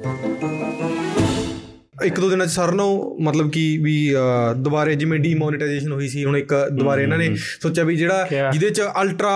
[0.00, 0.57] Thank you.
[2.03, 2.85] ਇੱਕ ਦੋ ਦਿਨਾਂ ਚ ਸਰ ਨੂੰ
[3.21, 7.29] ਮਤਲਬ ਕਿ ਵੀ ਅਹ, ਦੁਬਾਰੇ ਜਿਵੇਂ ਡੀਮੋਨੇਟਾਈਜੇਸ਼ਨ ਹੋਈ ਸੀ ਹੁਣ ਇੱਕ ਦੁਬਾਰੇ ਇਹਨਾਂ ਨੇ
[7.61, 8.49] ਸੋਚਿਆ ਵੀ ਜਿਹੜਾ ਕਿਆ?
[8.51, 9.33] ਜਿਹਦੇ ਚ ultra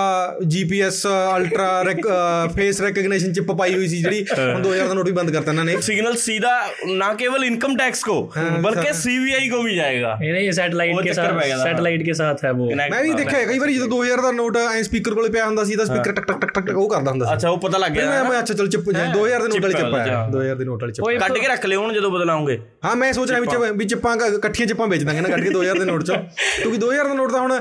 [0.48, 1.06] GPS
[1.38, 5.52] ultra face recognition chip ਪਾਈ ਹੋਈ ਸੀ ਜਿਹੜੀ ਹੁਣ 2000 ਦਾ ਨੋਟ ਵੀ ਬੰਦ ਕਰਤਾ
[5.52, 6.54] ਇਹਨਾਂ ਨੇ सिग्नल सीधा
[6.96, 8.16] ना केवल इनकम टैक्स को
[8.64, 11.64] बल्कि सीबीआई को भी जाएगा ये नहीं सैटेलाइट वो के चक्कर साथ पड़ गया था।
[11.64, 14.32] सैटेलाइट के साथ है वो Connect ਮੈਂ ਵੀ करना। ਦੇਖਿਆ ਕਈ ਵਾਰੀ ਜਦੋਂ 2000 ਦਾ
[14.34, 17.12] ਨੋਟ ਐ ਸਪੀਕਰ ਕੋਲੇ ਪਿਆ ਹੁੰਦਾ ਸੀ ਤਾਂ ਸਪੀਕਰ ਟਕ ਟਕ ਟਕ ਟਕ ਉਹ ਕਰਦਾ
[17.12, 18.30] ਹੁੰਦਾ ਸੀ अच्छा वो पता लग ਫਿਰ गया ਮੈਂ ना?
[18.30, 20.82] ਮੈਂ ਅੱਛਾ ਚਲ ਚਿਪ 2000 ਦੇ ਨੋਟ ਵਾਲੀ Chip ਚਿਪ ਆਇਆ ਵਾਲਾ, 2000 ਦੇ ਨੋਟ
[20.82, 23.55] ਵਾਲੀ ਚਿਪ ਉਹ ਕੱਢ ਕੇ ਰੱਖ ਲਿਓ ਹੁਣ ਜਦੋਂ ਬਦਲਾਉਂਗੇ ਹਾਂ ਮੈਂ ਸੋਚ ਰਿਹਾ ਵਿੱਚ
[23.77, 26.17] ਵਿੱਚ ਆਪਾਂ ਇਕੱਠੀਆਂ ਚ ਆਪਾਂ ਵੇਚ ਦਾਂਗੇ ਨਾ ਕੱਢ ਕੇ 2000 ਦੇ ਨੋਟ ਚੋਂ।
[26.57, 27.53] ਕਿਉਂਕਿ 2000 ਦਾ ਨੋਟ ਤਾਂ ਹੁਣ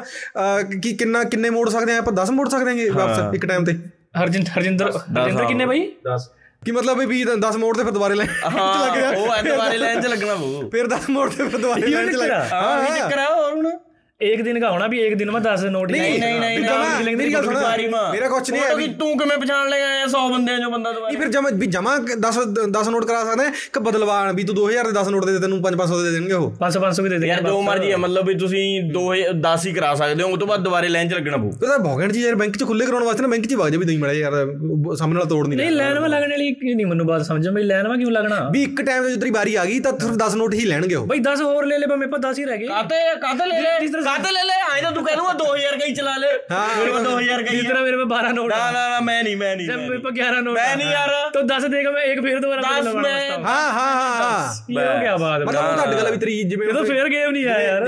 [0.82, 1.98] ਕੀ ਕਿੰਨਾ ਕਿੰਨੇ ਮੋੜ ਸਕਦੇ ਆ?
[1.98, 3.78] ਆਪਾਂ 10 ਮੋੜ ਸਕਦੇ ਆਂਗੇ ਵਾਪਸ ਇੱਕ ਟਾਈਮ ਤੇ।
[4.22, 5.88] ਹਰਜਿੰਦਰ ਹਰਜਿੰਦਰ ਹਰਜਿੰਦਰ ਕਿੰਨੇ ਬਾਈ?
[6.08, 6.28] 10
[6.66, 9.78] ਕੀ ਮਤਲਬ ਵੀ 10 ਮੋੜ ਤੇ ਫਿਰ ਦੁਬਾਰੇ ਲਾਈਨ ਚ ਲੱਗ ਗਿਆ। ਉਹ ਐ ਦੁਬਾਰੇ
[9.78, 12.98] ਲਾਈਨ ਚ ਲੱਗਣਾ ਪਊ। ਫਿਰ 10 ਮੋੜ ਤੇ ਫਿਰ ਦੁਬਾਰੇ ਲਾਈਨ ਚ ਲੱਗ ਹਾਂ ਇਹ
[12.98, 13.70] ਚੱਕਰ ਆ ਹੋਰ ਹੁਣ।
[14.21, 17.17] एक दिन का होना भी एक दिन में दस नोट ਨਹੀਂ ਨਹੀਂ ਨਹੀਂ ਵੀ ਜਮਾਂ-
[17.17, 19.69] ਮੇਰੀ ਗੱਲ ਸੁਣ ਸਾਰੀ ਮਾਂ ਮੇਰਾ ਕੁਛ ਨਹੀਂ ਹੈ ਫੋਟੋ ਵੀ ਕੀ ਤੂੰ ਕਿਵੇਂ ਪਛਾਣ
[19.71, 22.39] ਲੇਗਾ 100 ਬੰਦਿਆਂ ਚੋਂ ਬੰਦਾ ਦੁਬਾਰਾ ਨਹੀਂ ਫਿਰ ਜਮਾ ਵੀ ਜਮਾ 10
[22.71, 25.41] 10 ਨੋਟ ਕਰਾ ਸਕਦੇ ਆ ਕਿ ਬਦਲਵਾਣ ਵੀ ਤੂੰ 2000 ਦੇ 10 ਨੋਟ ਦੇ ਦੇ
[25.41, 27.61] ਤੈਨੂੰ 5 500 ਦੇ ਦੇਣਗੇ ਉਹ पाँच सौ पाँच सौ के दे देंगे ਯਾਰ ਜੋ
[27.67, 28.63] ਮਰਜੀ ਹੈ ਮਤਲਬ ਵੀ ਤੁਸੀਂ
[28.95, 29.03] 2
[29.43, 32.13] 10 ਹੀ ਕਰਾ ਸਕਦੇ ਹੋ ਉਸ ਤੋਂ ਬਾਅਦ ਦੁਬਾਰੇ ਲਾਈਨ 'ਚ ਲੱਗਣਾ ਪਊ ਉਹਦਾ ਭੌਗਣ
[32.13, 33.99] ਜੀ ਯਾਰ ਬੈਂਕ ਚ ਖੁੱਲੇ ਕਰਾਉਣ ਵਾਸਤੇ ਨਾ ਬੈਂਕ ਚ ਹੀ ਵਗ ਜਾ ਵੀ ਨਹੀਂ
[33.99, 36.89] ਮੜਾ ਯਾਰ ਉਹ ਸਾਹਮਣੇ ਵਾਲਾ ਤੋੜ ਨਹੀਂ नहीं ਲੈਣਾ। लाइन में लगने वाली क्यों नहीं
[36.89, 39.55] मनु बात समझ भाई लाइन में क्यों लगना ਵੀ ਇੱਕ ਟਾਈਮ ਤੇ ਜਦੋਂ ਤੇਰੀ ਵਾਰੀ
[39.57, 42.01] ਆ ਗਈ ਤਾਂ ਸਿਰਫ 10 ਨੋਟ ਹੀ ਲੈਣਗੇ ਉਹ भाई दस और ले ले पर
[42.01, 43.75] मेरे पास दस ही रह गए ਕਾਤੇ ਕਾਤੇ ਲੈ ਲੈ
[44.12, 46.28] ਕਾਤੇ ਲੈ ਲੈ ਐਂ ਤਾਂ ਤੂੰ ਕਹਿ ਲੂਗਾ 2000 ਕਈ ਚਲਾ ਲੈ।
[46.78, 49.56] ਮੇਰੇ ਕੋਲ 2000 ਕਈ ਜਿਤਨਾ ਮੇਰੇ ਕੋਲ 12 ਨੋਟ ਨਾ ਨਾ ਨਾ ਮੈਂ ਨਹੀਂ ਮੈਂ
[49.56, 52.40] ਨਹੀਂ ਮੇਰੇ ਕੋਲ 11 ਨੋਟ ਮੈਂ ਨਹੀਂ ਯਾਰ। ਤੋ 10 ਦੇ ਕੇ ਮੈਂ ਇੱਕ ਫੇਰ
[52.40, 56.68] ਦੁਬਾਰਾ ਲਵਾਂਗਾ ਹਾਂ ਹਾਂ ਹਾਂ ਇਹ ਹੋ ਗਿਆ ਬਾਤ ਮਤਲਬ ਤੁਹਾਡੇ ਗੱਲ ਵੀ ਤੇਰੀ ਜਿਵੇਂ
[56.68, 57.86] ਜਦੋਂ ਫੇਰ ਗੇਮ ਨਹੀਂ ਆਇਆ ਯਾਰ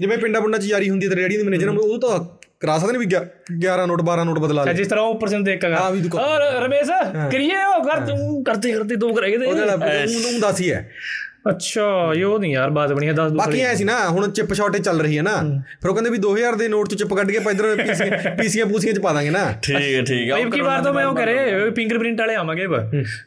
[0.00, 2.18] ਜਿਵੇਂ ਪਿੰਡਾ ਪੁੰਡਾ ਚ ਯਾਰੀ ਹੁੰਦੀ ਤੇ ਰੈਡੀ ਦੇ ਮੈਨੇਜਰ ਉਹ ਤਾਂ
[2.60, 3.06] ਕਰਾ ਸਕਦੇ ਨੇ ਵੀ
[3.60, 6.42] 11 ਨੋਟ 12 ਨੋਟ ਬਦਲਾ ਲੈ ਜਿਸ ਤਰ੍ਹਾਂ ਉੱਪਰ ਸੇ ਦੇਖਾਂਗਾ ਹਾਂ ਵੀ ਦੁਕਾਨ ਔਰ
[6.64, 6.90] ਰਮੇਸ਼
[7.30, 10.88] ਕਰੀਏ ਉਹ ਕਰ ਤੂੰ ਕਰਤੇ ਕਰਤੇ ਦੋ ਕਰਾਂਗੇ ਤੇ ਉਹਦਾ ਨੂੰ ਦੱਸ ਹੀ ਹੈ।
[11.44, 11.82] ਅੱਛਾ
[12.14, 14.82] ਇਹ ਉਹ ਨਹੀਂ ਯਾਰ ਬਾਤ ਬਣੀ ਹੈ 10 ਬਾਕੀ ਐ ਸੀ ਨਾ ਹੁਣ ਚਿਪ ਸ਼ਾਰਟੇਜ
[14.84, 15.36] ਚੱਲ ਰਹੀ ਹੈ ਨਾ
[15.80, 17.76] ਫਿਰ ਉਹ ਕਹਿੰਦੇ ਵੀ 2000 ਦੇ ਨੋਟ ਚ ਚਿਪ ਕੱਢ ਕੇ ਪੈਦਰ
[18.38, 21.04] ਪੀਸੀਆਂ ਪੂਸੀਆਂ ਚ ਪਾ ਦਾਂਗੇ ਨਾ। ਠੀਕ ਹੈ ਠੀਕ ਹੈ ਇਹ ਕੀ ਵਾਰ ਤਾਂ ਮੈਂ
[21.06, 22.66] ਉਹ ਕਰੇ ਫਿੰਗਰਪ੍ਰਿੰਟ ਵਾਲੇ ਆਵਾਂਗੇ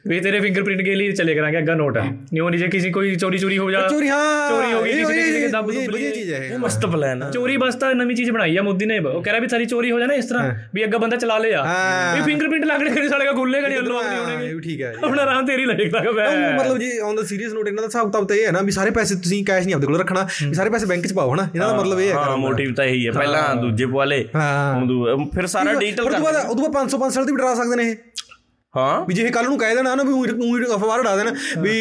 [0.08, 1.98] ਵੀ ਤੇਰੇ ਫਿੰਗਰਪ੍ਰਿੰਟ ਕੇ ਲਈ ਚਲੇ ਕਰਾਂਗੇ ਅੱਗਾ ਨੋਟ।
[2.34, 5.14] ਨਿਉ ਨਹੀਂ ਜੇ ਕਿਸੇ ਕੋਈ ਚੋਰੀ ਚੋਰੀ ਹੋ ਜਾ ਚੋਰੀ ਹਾਂ। ਚੋਰੀ ਹੋ ਗਈ ਕਿਸੇ
[5.16, 8.16] ਕਿਸੇ ਦੇ ਦੱਬ ਦੁੱਬ ਲਈ ਚੀਜ਼ ਹੈ ਇਹ। ਮਸਤ ਪਲਾਨ ਹੈ ਚੋਰੀ ਬਸ ਤਾਂ ਨਵੀਂ
[8.16, 10.54] ਚੀਜ਼ ਬਣਾਈ ਆ ਮੋਦੀ ਨੇ। ਉਹ ਕਹ ਰਿਹਾ ਵੀ ਸਾਰੀ ਚੋਰੀ ਹੋ ਜਾਣਾ ਇਸ ਤਰ੍ਹਾਂ
[10.74, 11.64] ਵੀ ਅੱਗਾ ਬੰਦਾ ਚਲਾ ਲਿਆ।
[12.16, 15.46] ਵੀ ਫਿੰਗਰਪ੍ਰਿੰਟ ਲੱਗਣੇ ਕਿਹੜੇ ਸਾਲੇ ਦਾ ਗੁੱਲੇ ਕਣੀ ਅਨਲੌਕ ਨਹੀਂ ਹੋਣਗੇ ਠੀਕ ਹੈ। ਹੁਣ ਆਰਾਮ
[15.46, 18.52] ਤੇਰੀ ਲੱਗੇਗਾ ਮਤਲਬ ਜੀ ਔਨ ਦਾ ਸੀਰੀਅਸ ਨੋਟ ਇਹਨਾਂ ਦਾ ਹਿਸਾਬ ਕਿਤਾਬ ਤਾਂ ਇਹ ਹੈ
[18.52, 21.14] ਨਾ ਵੀ ਸਾਰੇ ਪੈਸੇ ਤੁਸੀਂ ਕੈਸ਼ ਨਹੀਂ ਆਪਦੇ ਕੋਲ ਰੱਖਣਾ ਵੀ ਸਾਰੇ ਪੈਸੇ ਬੈਂਕ 'ਚ
[21.14, 21.48] ਪਾਓ ਹਨਾ?
[21.56, 25.26] ਇਹਨਾਂ ਦਾ ਮਤਲਬ ਇਹ ਹੈ ਹਾਂ ਮੋਟਿਵ ਤਾਂ ਇਹੀ ਹੈ। ਪਹਿਲਾਂ ਦੂਜੇ ਪਵਾਲੇ ਹਾਂ। ਹੁਣ
[25.30, 27.96] ਫਿਰ ਸਾਰਾ ਡਿਜੀਟਲ ਕਰ ਬਾਅਦ ਉਦੋਂ ਬਾਅਦ 500 500 ਦੀ ਵੀ ਡਰਾ ਸਕਦੇ ਨੇ ਇਹ।
[28.74, 31.30] ਹਾਂ। ਵੀ ਜੇ ਕੱਲ ਨੂੰ ਕਹਿ ਦੇਣਾ ਨਾ ਵੀ ਉਹ ਅਖਬਾਰ ਉਡਾ ਦੇਣ
[31.62, 31.74] ਵੀ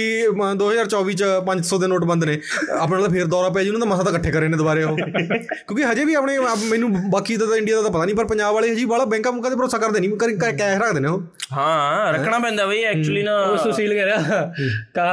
[0.56, 2.38] 2024 ਚ 500 ਦੇ ਨੋਟ ਬੰਦ ਨੇ।
[2.78, 4.96] ਆਪਣੇ ਨਾਲ ਫੇਰ ਦੌਰਾ ਪੈ ਜੀ ਉਹਨਾਂ ਦਾ ਮਸਾ ਤਾਂ ਇਕੱਠੇ ਕਰੇ ਨੇ ਦੁਬਾਰੇ ਉਹ।
[4.96, 6.38] ਕਿਉਂਕਿ ਹਜੇ ਵੀ ਆਪਣੇ
[6.68, 9.32] ਮੈਨੂੰ ਬਾਕੀ ਦਾ ਤਾਂ ਇੰਡੀਆ ਦਾ ਤਾਂ ਪਤਾ ਨਹੀਂ ਪਰ ਪੰਜਾਬ ਵਾਲੇ ਹਜੇ ਬਾਲਾ ਬੈਂਕਾਂ
[9.32, 11.22] ਮੁਕਾ ਤੇ ਭਰੋਸਾ ਕਰਦੇ ਨਹੀਂ ਕਰ ਕੈਸ਼ ਰੱਖਦੇ ਨੇ ਉਹ।
[11.52, 14.52] ਹਾਂ ਰੱਖਣਾ ਪੈਂਦਾ ਬਈ ਐਕਚੁਅਲੀ ਨਾ। ਉਹ ਸੁਸ਼ੀਲ ਕਹਿ ਰਿਹਾ
[14.94, 15.06] ਕਾ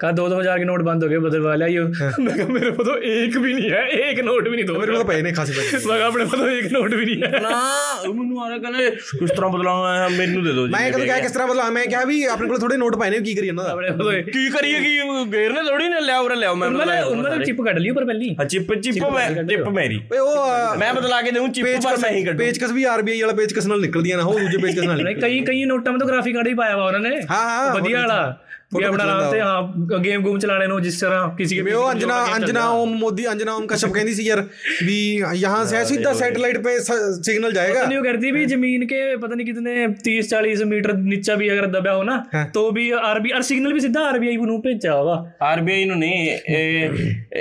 [0.00, 3.36] ਕਾ 2000 ਕੇ ਨੋਟ ਬੰਦ ਹੋ ਗਏ ਬਦਲ ਵਾਲਾ ਹੀ। ਮੈਂ ਕਿਹਾ ਮੇਰੇ ਕੋਲ ਇੱਕ
[3.38, 6.00] ਵੀ ਨਹੀਂ ਹੈ ਇੱਕ ਨੋਟ ਵੀ ਨਹੀਂ ਦੋ ਮੇਰੇ ਕੋਲ ਪਏ ਨੇ ਖਾਸੇ ਪਏ ਮੈਂ
[6.04, 7.60] ਆਪਣੇ ਕੋਲ ਇੱਕ ਨੋਟ ਵੀ ਨਹੀਂ ਹੈ। ਨਾ
[8.08, 11.32] ਮੈਨੂੰ ਆ ਰਿਹਾ ਕਹਿੰਦੇ ਕਿਸ ਤਰ੍ਹਾਂ ਬਦਲਾਉਣਾ ਹੈ ਮੈਨੂੰ ਦੇ ਦਿਓ ਜੀ ਸਾਨੂੰ ਕਿਹਾ ਕਿਸ
[11.32, 14.12] ਤਰ੍ਹਾਂ ਮਤਲਬ ਮੈਂ ਕਿਹਾ ਵੀ ਆਪਣੇ ਕੋਲ ਥੋੜੇ ਨੋਟ ਪਾਏ ਨੇ ਕੀ ਕਰੀਏ ਉਹਨਾਂ ਦਾ?
[14.32, 14.98] ਕੀ ਕਰੀਏ ਕੀ
[15.32, 17.90] ਗੇਰ ਨੇ ਥੋੜੀ ਨੇ ਲਿਆ ਉਰੇ ਲਿਆ ਮੈਂ ਉਹਨਾਂ ਨੇ ਉਹਨਾਂ ਨੇ ਚਿਪ ਕੱਢ ਲਈ
[17.90, 21.66] ਪਰ ਪਹਿਲੀ। ਹਾਂ ਚਿਪ ਚਿਪ ਮੈਂ ਚਿਪ ਮੇਰੀ। ਓਏ ਉਹ ਮੈਂ ਬਦਲਾ ਕੇ ਦੇਉਂ ਚਿਪ
[21.84, 24.84] ਪਰ ਮੈਂ ਹੀ ਕੱਢੂ। ਪੇਚਕਸ ਵੀ ਆਰਬੀਆਈ ਵਾਲਾ ਪੇਚਕਸ ਨਾਲ ਨਿਕਲਦੀਆਂ ਨਾ ਉਹ ਦੂਜੇ ਪੇਚਕਸ
[24.84, 28.00] ਨਾਲ ਕਈ ਕਈ ਨੋਟਾਂ ਮਤੋਂ ਗ੍ਰਾਫਿਕ ਕਾਰਡ ਹੀ ਪਾਇਆ ਵਾ ਉਹਨਾਂ ਨੇ। ਹਾਂ ਹਾਂ ਵਧੀਆ
[28.00, 28.38] ਵਾਲਾ।
[28.71, 31.73] वाला भी अपना आराम से हाँ गेम गूम चलाने नो जिस तरह किसी के ਵੀ
[31.73, 34.41] ਉਹ ਅੰਜਨਾ ਅੰਜਨਾ ਓਮ ਮੋਦੀ ਅੰਜਨਾ ਓਮ ਕਸ਼ਪ ਕਹਿੰਦੀ ਸੀ ਯਾਰ
[34.83, 34.97] ਵੀ
[35.35, 39.45] यहाँ से सीधा सैटेलाइट पे सिग्नल जाएगा नहीं वो कहती भी जमीन के पता नहीं
[39.47, 42.15] कितने तीस चालीस मीटर नीचा भी अगर दबा हो ना
[42.55, 46.19] तो भी आरबी और सिग्नल भी सीधा आरबीआई को भेजा होगा आरबीआई ਨੂੰ ਨਹੀਂ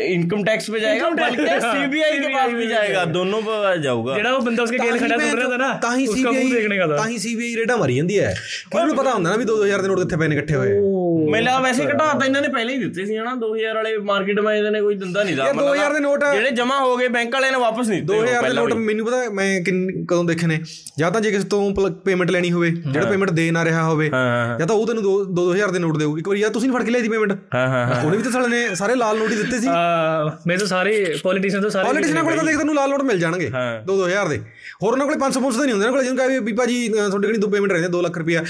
[0.05, 4.41] इनकम टैक्स पे जाएगा बल्कि सीबीआई के पास भी जाएगा दोनों पे जाऊगा ਜਿਹੜਾ ਉਹ
[4.43, 6.89] ਬੰਦਾ ਉਸਕੇ ਗੇਲ ਖੜਾ ਸੁਣ ਰਿਹਾ था ना ਤਾਂ ਹੀ उसका मुंह देखने का ਸੀਬੀਆਈ
[6.89, 8.35] था ਤਾਂ ਹੀ ਸੀਬੀਆਈ ਰੇਡਾ ਮਾਰੀ ਜਾਂਦੀ ਹੈ
[8.73, 10.79] ਕਿਹਨੂੰ ਪਤਾ ਹੁੰਦਾ ਨਾ ਵੀ 2000 ਦੇ ਨੋਟ ਕਿੱਥੇ ਪਏ ਨੇ ਇਕੱਠੇ ਹੋਏ
[11.30, 14.40] ਮੈਨੂੰ ਲੱਗਾ ਵੈਸੇ ਘਟਾ ਤਾਂ ਇਹਨਾਂ ਨੇ ਪਹਿਲਾਂ ਹੀ ਦਿੱਤੇ ਸੀ ਹਨਾ 2000 ਵਾਲੇ ਮਾਰਕੀਟ
[14.40, 17.08] ਮੈਂ ਇਹਨਾਂ ਨੇ ਕੋਈ ਦਿੰਦਾ ਨਹੀਂ ਦਾ ਯਾਰ 2000 ਦੇ ਨੋਟ ਜਿਹੜੇ ਜਮ੍ਹਾਂ ਹੋ ਗਏ
[17.08, 20.60] ਬੈਂਕ ਵਾਲਿਆਂ ਨੇ ਵਾਪਸ ਨਹੀਂ ਦਿੱਤੇ 2000 ਦੇ ਨੋਟ ਮੈਨੂੰ ਪਤਾ ਮੈਂ ਕਦੋਂ ਦੇਖੇ ਨੇ।
[21.00, 24.10] ਜਾਂ ਤਾਂ ਜੇ ਕਿਸੇ ਤੋਂ ਪੇਮੈਂਟ ਲੈਣੀ ਹੋਵੇ ਜਿਹੜਾ ਪੇਮੈਂਟ ਦੇ ਨਾ ਰਿਹਾ ਹੋਵੇ
[24.60, 26.92] ਜਾਂ ਤਾਂ ਉਹ ਤੈਨੂੰ 2 2000 ਦੇ ਨੋਟ ਦੇਊਗੀ। ਇੱਕ ਵਾਰੀ ਯਾਰ ਤੁਸੀਂ ਫੜ ਕੇ
[26.92, 29.60] ਲਿਆਈ ਦੀ ਪੇਮੈਂਟ ਹਾਂ ਹਾਂ ਉਹਨੇ ਵੀ ਤਾਂ ਸਾਲੇ ਨੇ ਸਾਰੇ ਲਾਲ ਨੋਟ ਹੀ ਦਿੱਤੇ
[29.60, 29.68] ਸੀ।
[30.48, 33.50] ਮੇਰੇ ਤਾਂ ਸਾਰੇ ਪੋਲੀਟੀਸ਼ੀਅਨ ਤੋਂ ਸਾਰੇ ਪੋਲੀਟੀਸ਼ੀਅਨ ਕੋਲ ਤਾਂ ਦੇਖ ਤੈਨੂੰ ਲਾਲ ਨੋਟ ਮਿਲ ਜਾਣਗੇ।
[33.88, 34.40] 2 2000 ਦੇ।
[34.82, 37.38] ਹੋਰ ਉਹਨਾਂ ਕੋਲੇ 500 500 ਨਹੀਂ ਹੁੰਦੇ ਉਹਨਾਂ ਕੋਲੇ ਜਿੰਨ ਕਹੇ ਵੀ ਭਾਜੀ ਤੁਹਾਡੇ ਕੋਲ
[37.38, 38.44] ਦੋ ਪੇਮੈਂਟ ਰਹਿੰਦੇ 2 ਲੱਖ ਰੁਪਇਆ।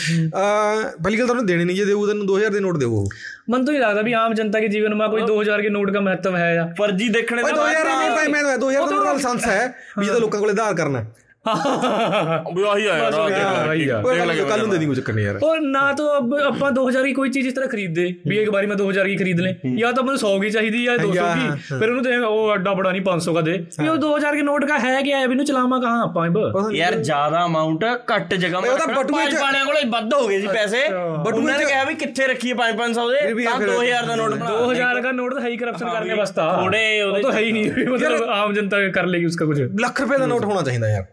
[1.04, 3.04] ਪਹਿਲੀ ਗੱਲ ਤੁਹਾਨੂੰ ਦੇਣੇ ਨਹੀਂ ਜੇ ਦੇਊ ਤੁਹਾਨੂੰ 2000 ਦੇ ਨੋਟ ਦੇਵੋ।
[3.50, 6.00] ਮਨ ਤੋਂ ਹੀ ਲੱਗਦਾ ਵੀ ਆਮ ਜਨਤਾ ਦੇ ਜੀਵਨ ਮਾ ਕੋਈ 2000 ਕੇ ਨੋਟ ਦਾ
[6.00, 10.06] ਮਹੱਤਵ ਹੈ ਜਾਂ। ਫਰਜੀ ਦੇਖਣੇ ਦਾ 2000 ਨਹੀਂ ਭਾਈ ਮੈਂ 2000 ਦਾ ਲਾਇਸੈਂਸ ਹੈ ਵੀ
[10.06, 11.04] ਇਹ ਤਾਂ ਲੋਕਾਂ ਕੋਲੇ ਆਧਾਰ ਕਰਨਾ
[11.48, 16.06] ਆਹੀ ਆ ਯਾਰ ਦੇਖ ਲੈ ਕੱਲ ਹੁੰਦੇ ਨਹੀਂ ਕੋਈ ਚੱਕਰ ਨਹੀਂ ਯਾਰ। ਉਹ ਨਾ ਤਾਂ
[16.18, 19.06] ਅਬ ਆਪਾਂ 2000 ਦੀ ਕੋਈ ਚੀਜ਼ ਇਸ ਤਰ੍ਹਾਂ ਖਰੀਦ ਦੇ ਵੀ ਇੱਕ ਵਾਰੀ ਮੈਂ 2000
[19.06, 22.18] ਦੀ ਖਰੀਦ ਲੈ। ਜਾਂ ਤਾਂ ਮੈਨੂੰ 100 ਦੀ ਚਾਹੀਦੀ ਜਾਂ 200 ਦੀ ਫਿਰ ਉਹਨੂੰ ਤੇ
[22.18, 25.12] ਉਹ ਅੱਡਾ ਬੜਾ ਨਹੀਂ 500 ਦਾ ਦੇ। ਵੀ ਉਹ 2000 ਦੇ ਨੋਟ ਦਾ ਹੈ ਕਿ
[25.12, 26.28] ਐ ਵੀ ਨੂੰ ਚਲਾਵਾਂ ਕਹਾਂ ਆਪਾਂ
[26.74, 30.48] ਯਾਰ ਜ਼ਿਆਦਾ ਅਮਾਉਂਟ ਘੱਟ ਜਗ੍ਹਾ ਮੈਂ ਉਹਦਾ ਬਟੂਏ ਚ ਪਾਣਿਆਂ ਕੋਲ ਵੱਧ ਹੋ ਗਏ ਸੀ
[30.48, 30.82] ਪੈਸੇ।
[31.26, 35.12] ਬਟੂਏ ਨੇ ਕਿਹਾ ਵੀ ਕਿੱਥੇ ਰੱਖੀਏ 5-500 ਦੇ ਤਾਂ 2000 ਦਾ ਨੋਟ ਬਣਾ। 2000 ਦਾ
[35.12, 38.54] ਨੋਟ ਤਾਂ ਹੈ ਹੀ ਕਰਪਸ਼ਨ ਕਰਨੇ ਵਾਸਤਾ। ਥੋੜੇ ਉਹ ਤਾਂ ਹੈ ਹੀ ਨਹੀਂ ਮਤਲਬ ਆਮ
[38.54, 41.06] ਜਨਤਾ ਕਰ ਲੇਗੀ ਉਸਕਾ ਕੁਝ ਲੱਖ ਰੁਪਏ ਦਾ ਨੋਟ ਹੋਣਾ ਚਾਹੀਦਾ ਯਾਰ।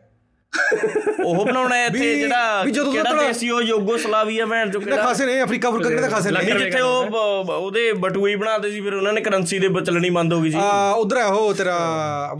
[1.25, 4.97] ਉਹ ਬਣਾਉਣਾ ਹੈ ਇੱਥੇ ਜਿਹੜਾ ਕਿਹੜਾ ਦੇਸੀ ਉਹ ਯੂਗੋਸਲਾਵੀਆ ਭੈਣ ਜੋ ਕਿਹੜਾ?
[4.99, 7.17] ਖਾਸੇ ਨੇ ਅਫਰੀਕਾ ਫੁਰਕਾ ਕਿਹੜਾ ਖਾਸੇ ਨੇ ਜਿੱਥੇ ਉਹ
[7.47, 10.91] ਉਹਦੇ ਬਟੂਈ ਬਣਾਉਂਦੇ ਸੀ ਫਿਰ ਉਹਨਾਂ ਨੇ ਕਰੰਸੀ ਦੇ ਬਚਲਣੀ ਬੰਦ ਹੋ ਗਈ ਸੀ। ਆ
[10.93, 11.77] ਉਧਰ ਆ ਉਹ ਤੇਰਾ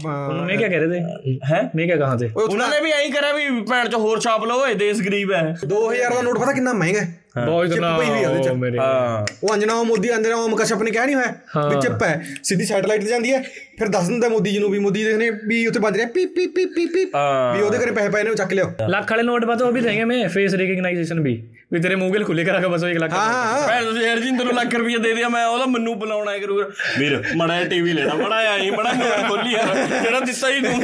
[0.05, 1.37] ਮੈਂ ਕੀ ਕਹਿ ਰਹੇ ਤੇ?
[1.51, 1.61] ਹੈ?
[1.75, 2.29] ਮੈਂ ਕੀ ਕਹਾਂ ਤੇ?
[2.37, 5.43] ਉਹਨਾਂ ਨੇ ਵੀ ਐਂ ਕਰਿਆ ਵੀ ਭੈਣ ਚ ਹੋਰ ਛਾਪ ਲਓ ਏ ਦੇਸ਼ ਗਰੀਬ ਹੈ।
[5.65, 7.13] 2000 ਦਾ ਨੋਟ ਪਤਾ ਕਿੰਨਾ ਮਹਿੰਗਾ ਹੈ?
[7.34, 10.82] बहुत चिप पई हुई है ਉਹਦੇ ਚ। मेरे ਹਾਂ ਉਹ ਅੰਜਨਾ ਮੋਦੀ ਅੰਜਨਾ ਓਮ ਕਸ਼ਪ
[10.82, 12.10] ਨੇ ਕਿਹਾ ਨਹੀਂ ਹੋਇਆ ਵੀ ਚਿੱਪ ਹੈ
[12.42, 13.40] ਸਿੱਧੀ ਸੈਟਲਾਈਟ ਤੇ ਜਾਂਦੀ ਹੈ
[13.78, 16.46] ਫਿਰ ਦੱਸ ਦਿੰਦਾ ਮੋਦੀ ਜੀ ਨੂੰ ਵੀ ਮੋਦੀ ਦੇਖਨੇ ਵੀ ਉੱਥੇ ਵੱਜ ਰਿਹਾ ਪੀ ਪੀ
[16.48, 19.24] ਪੀ ਪੀ ਪੀ ਹਾਂ। ਵੀ ਉਹਦੇ ਘਰੇ ਪੈਸੇ ਪਏ ਨੇ ਉਹ ਚੱਕ ਲਿਓ लाख वाले
[19.24, 21.34] नोट बात वो भी देंगे मैं फेस रिकग्नाइजेशन भी
[21.71, 24.29] ਵੀ ਤੇਰੇ ਮੂੰਹ ਗਲ ਖੁੱਲੇ ਕਰਾ ਕੇ ਬਸ 1 ਲੱਖ ਹਾਂ ਭੈਣ ਤੁਸੀਂ ਯਾਰ ਜੀ
[24.37, 26.63] ਤੈਨੂੰ ਲੱਖ ਰੁਪਏ ਦੇ ਦਿਆ ਮੈਂ ਉਹਦਾ ਮੈਨੂੰ ਬੁਲਾਉਣਾ ਹੈ ਕਰੂਗਾ
[26.99, 29.63] ਵੀਰ ਮੜਾ ਟੀਵੀ ਲੈਣਾ ਮੜਾ ਆਈ ਮੜਾ ਮੈਂ ਖੋਲੀ ਆ।
[30.03, 30.79] ਜਿਹੜਾ ਦਿੱਤਾ ਹੀ ਤੂੰ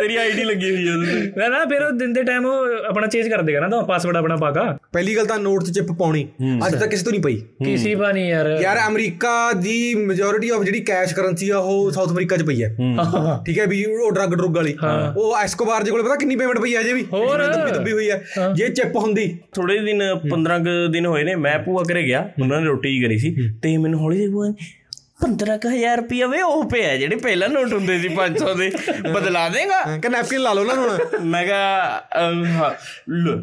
[0.00, 3.28] ਤੇਰੀ ਆਈਡੀ ਲੱਗੀ ਹੋਈ ਉਹਦੇ ਨਾ ਨਾ ਫਿਰ ਉਹ ਦਿਨ ਦੇ ਟਾਈਮ ਉਹ ਆਪਣਾ ਚੇਂਜ
[3.28, 6.26] ਕਰ ਦੇਗਾ ਨਾ ਤਾਂ ਪਾਸਵਰਡ ਆਪਣਾ ਪਾਗਾ ਪਹਿਲੀ ਗੱਲ ਤਾਂ ਨੋਟ 'ਚ ਚਿਪ ਪਾਉਣੀ
[6.66, 10.62] ਅੱਜ ਤੱਕ ਕਿਸੇ ਤੋਂ ਨਹੀਂ ਪਈ। ਕਿਸੇ ਪਾ ਨਹੀਂ ਯਾਰ। ਯਾਰ ਅਮਰੀਕਾ ਦੀ ਮੈਜੋਰਿਟੀ ਆਫ
[10.62, 12.74] ਜਿਹੜੀ ਕੈਸ਼ ਕਰੰਸੀ ਆ ਉਹ ਸਾਊਥ ਅਮਰੀਕਾ 'ਚ ਪਈ ਹੈ।
[13.46, 14.76] ਠੀਕ ਹੈ ਵੀ ਉਹ ਡਰਗ ਡਰੁਗ ਵਾਲੀ।
[15.16, 17.04] ਉਹ ਐਸਕੋਬਾਰ ਦੇ ਕੋਲ ਪਤਾ ਕਿੰਨੀ ਪੇਮੈਂਟ ਪਈ ਹੈ ਅਜੇ ਵੀ?
[17.12, 18.22] ਹੋਰ। ਦੁੱਬੀ ਦੁੱਬੀ ਹੋਈ ਹੈ।
[18.54, 22.60] ਜੇ ਚਿਪ ਹੁੰਦੀ। ਥੋੜੇ ਦਿਨ 15 ਕੁ ਦਿਨ ਹੋਏ ਨੇ ਮੈਂ ਭੂਆ ਘਰੇ ਗਿਆ ਉਹਨਾਂ
[22.60, 24.52] ਨੇ ਰੋਟੀ ਹੀ ਕਰੀ ਸੀ ਤੇ ਮੈਨੂੰ ਹੌਲੀ ਜਿਹੀ ਭੂਆ
[25.20, 28.70] 15000 ਰੁਪਏ ਵੇ ਉਹ ਪਿਆ ਜਿਹੜੇ ਪਹਿਲਾਂ ਨੋਟ ਹੁੰਦੇ ਸੀ 500 ਦੇ।
[29.12, 29.80] ਬਦਲਾ ਦੇਗਾ?
[30.02, 32.74] ਕਿ ਨੈਪਕਿਨ ਲਾ ਲਓ ਨਾ ਹੁਣ। ਮੈਂ ਕਿਹਾ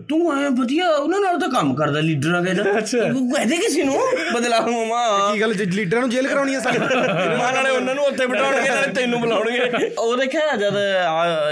[0.09, 3.99] ਤੂੰ ਐ ਵਧੀਆ ਉਹਨਾਂ ਨਾਲ ਤਾਂ ਕੰਮ ਕਰਦਾ ਲੀਡਰਾਂ ਦੇ ਕਹਦੇ ਕਿਸੇ ਨੂੰ
[4.33, 5.01] ਬਦਲਾ ਮਾਮਾ
[5.33, 8.87] ਕੀ ਗੱਲ ਲੀਡਰਾਂ ਨੂੰ ਜੇਲ੍ਹ ਕਰਾਉਣੀ ਆ ਸਾਡੇ ਮਾਂ ਨਾਲੇ ਉਹਨਾਂ ਨੂੰ ਉੱਥੇ ਬਿਠਾਉਣਗੇ ਨਾਲੇ
[8.93, 10.77] ਤੈਨੂੰ ਬੁਲਾਉਣਗੇ। ਉਹ ਦੇਖਿਆ ਜਦ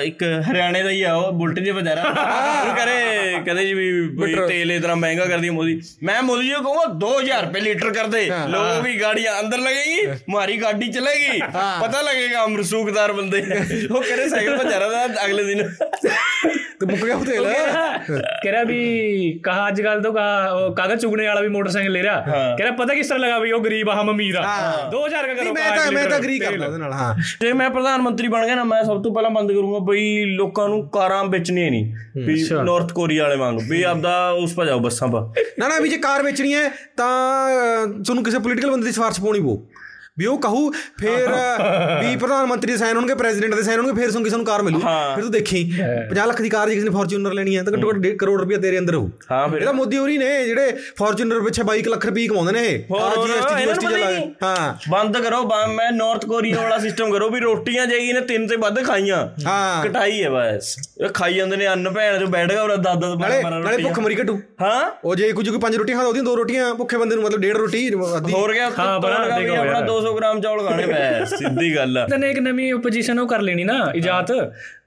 [0.04, 2.04] ਇੱਕ ਹਰਿਆਣੇ ਦਾ ਹੀ ਆ ਉਹ ਬੁਲਟ ਜੇ ਵਜਾਰਾ
[2.62, 6.86] ਉਹ ਕਰੇ ਕਦੇ ਜੀ ਵੀ ਤੇਲ ਇਤਨਾ ਮਹਿੰਗਾ ਕਰਦੀ ਮੋਦੀ। ਮੈਂ ਮੋਦੀ ਜੀ ਨੂੰ ਕਹੂੰਗਾ
[7.00, 11.40] 2000 ਰੁਪਏ ਲੀਟਰ ਕਰ ਦੇ। ਲੋਕ ਵੀ ਗਾੜੀਆਂ ਅੰਦਰ ਲੱਗੇਗੀ। ਮਾਰੀ ਗਾਡੀ ਚਲੇਗੀ।
[11.82, 13.42] ਪਤਾ ਲੱਗੇਗਾ ਅਮਰਸੂਖਦਾਰ ਬੰਦੇ।
[13.92, 15.70] ਉਹ ਕਹਿੰਦੇ ਸਾਈਕਲ ਪਰ ਜਾ ਰਹਾ ਅਗਲੇ ਦਿਨ।
[16.80, 17.46] ਤੇ ਮੁੱਕ ਗਿਆ ਹੋਟੇਲ।
[18.44, 18.80] ਕਹਿੰਦਾ ਵੀ
[19.44, 20.14] ਕਹਾ ਅੱਜ ਕੱਲ ਤੋਂ
[20.74, 22.20] ਕਾਗਜ਼ ਚੁਗਣੇ ਵਾਲਾ ਵੀ ਮੋਟਰਸਾਈਕਲ ਲੈ ਰਿਹਾ।
[22.58, 24.44] ਕਹਿੰਦਾ ਪਤਾ ਕਿਸ ਤਰ੍ਹਾਂ ਲਗਾ ਵੀ ਉਹ ਗਰੀਬ ਆ ਹਮ ਅਮੀਰ ਆ।
[24.92, 28.02] 2000 ਕਾ ਕਰੋ ਮੈਂ ਤਾਂ ਮੈਂ ਤਾਂ ਅਗਰੀ ਕਰਦਾ ਉਹਦੇ ਨਾਲ ਹਾਂ। ਜੇ ਮੈਂ ਪ੍ਰਧਾਨ
[28.02, 31.72] ਮੰਤਰੀ ਬਣ ਗਿਆ ਨਾ ਮੈਂ ਸਭ ਤੋਂ ਪਹਿਲਾਂ ਬੰਦ ਕਰੂੰਗਾ ਬਈ ਲੋਕਾਂ ਨੂੰ ਕਾਰਾਂ ਵੇਚਣੀਆਂ
[31.72, 31.96] ਨਹੀਂ।
[32.26, 35.22] ਵੀ ਨਾਰਥ ਕੋਰੀਆ ਵਾਲੇ ਵਾਂਗੂ ਵੀ ਆਪਦਾ ਉਸ ਪਾ ਜਾਓ ਬੱਸਾਂ ਪਾ।
[35.60, 39.40] ਨਾ ਨਾ ਵੀ ਜੇ ਕਾਰ ਵੇਚਣੀ ਹੈ ਤਾਂ ਤੁਹਾਨੂੰ ਕਿਸੇ ਪੋਲੀਟੀਕਲ ਬੰਦੇ ਦੀ ਸਿਫਾਰਿਸ਼ ਪਾਉਣੀ
[39.40, 39.58] ਪਊ।
[40.18, 41.28] ਵੀ ਉਹ ਕਹੂ ਫਿਰ
[42.02, 44.62] ਵੀ ਪ੍ਰਧਾਨ ਮੰਤਰੀ ਦੇ ਸਾਈਨ ਹੋਣਗੇ ਪ੍ਰੈਜ਼ੀਡੈਂਟ ਦੇ ਸਾਈਨ ਹੋਣਗੇ ਫਿਰ ਤੁਹਾਨੂੰ ਕਿਸੇ ਨੂੰ ਕਾਰ
[44.62, 45.62] ਮਿਲੂ। ਫਿਰ ਤੂੰ ਦੇਖੀ
[46.10, 48.40] 50 ਲੱਖ ਦੀ ਕਾਰ ਜੇ ਕਿਸੇ ਨੇ ਫੋਰਚੂਨਰ ਲੈਣੀ ਹੈ ਤਾਂ ਘੱਟੋ ਘੱਟ 1.5 ਕਰੋੜ
[48.42, 51.88] ਰੁਪਏ ਤੇਰੇ ਅੰਦਰ ਹੋਊ। ਹਾਂ ਫਿਰ। ਇਹ ਤਾਂ ਮੋਦੀ ਹੋਰੀ ਨੇ ਜਿਹੜੇ ਫੋਰਚੂਨਰ ਪਿੱਛੇ 22
[51.88, 54.22] ਲੱਖ ਰੁਪਏ ਕਮਾਉਂਦੇ ਨੇ ਇਹ। GST ਪਤਾ ਚਲਾ ਹੀ
[54.90, 58.84] ਬੰਦ ਕਰੋ ਮੈਂ ਨਾਰਥ ਕੋਰੀਆ ਵਾਲਾ ਸਿਸਟਮ ਕਰੋ ਵੀ ਰੋਟੀਆਂ ਜਾਈਏ ਨੇ ਤਿੰਨ ਤੇ ਵੱਧ
[58.84, 59.18] ਖਾਈਆਂ।
[59.48, 62.96] ਹਾਂ। ਕਟਾਈ ਹੈ ਬਸ। ਇਹ ਖਾਈ ਜਾਂਦੇ ਨੇ ਅੰਨ ਭੈਣ ਜੋ ਬੈਠ ਗਿਆ ਉਹ 10
[63.02, 64.92] 10 ਨਾਲੇ 12 ਨਾਲੇ ਭੁੱਖ ਮਰੀ ਘਟੂ। ਹਾਂ?
[65.06, 67.58] ਉਹ ਜੇ ਕੁਝ ਕੋਈ ਪੰਜ ਰੋਟੀਆਂ ਖਾਦਾ ਉਹਦੀਆਂ ਦੋ ਰੋਟੀਆਂ ਭੁੱਖੇ ਬੰਦੇ ਨੂੰ ਮਤਲਬ ਡੇਢ
[67.58, 67.88] ਰੋਟੀ
[68.18, 72.30] ਅੱਧੀ। ਹੋਰ ਗਿਆ ਹਾਂ, ਬਣਾ ਆਪਣਾ। 200 ਗ੍ਰਾਮ ਚੌਲ ਖਾਣੇ ਪਏ ਸਿੱਧੀ ਗੱਲ ਆ। ਤਨੇ
[72.32, 74.32] ਇੱਕ ਨਵੀਂ ਪੋਜੀਸ਼ਨ ਉਹ ਕਰ ਲੈਣੀ ਨਾ ਇਜਾਤ।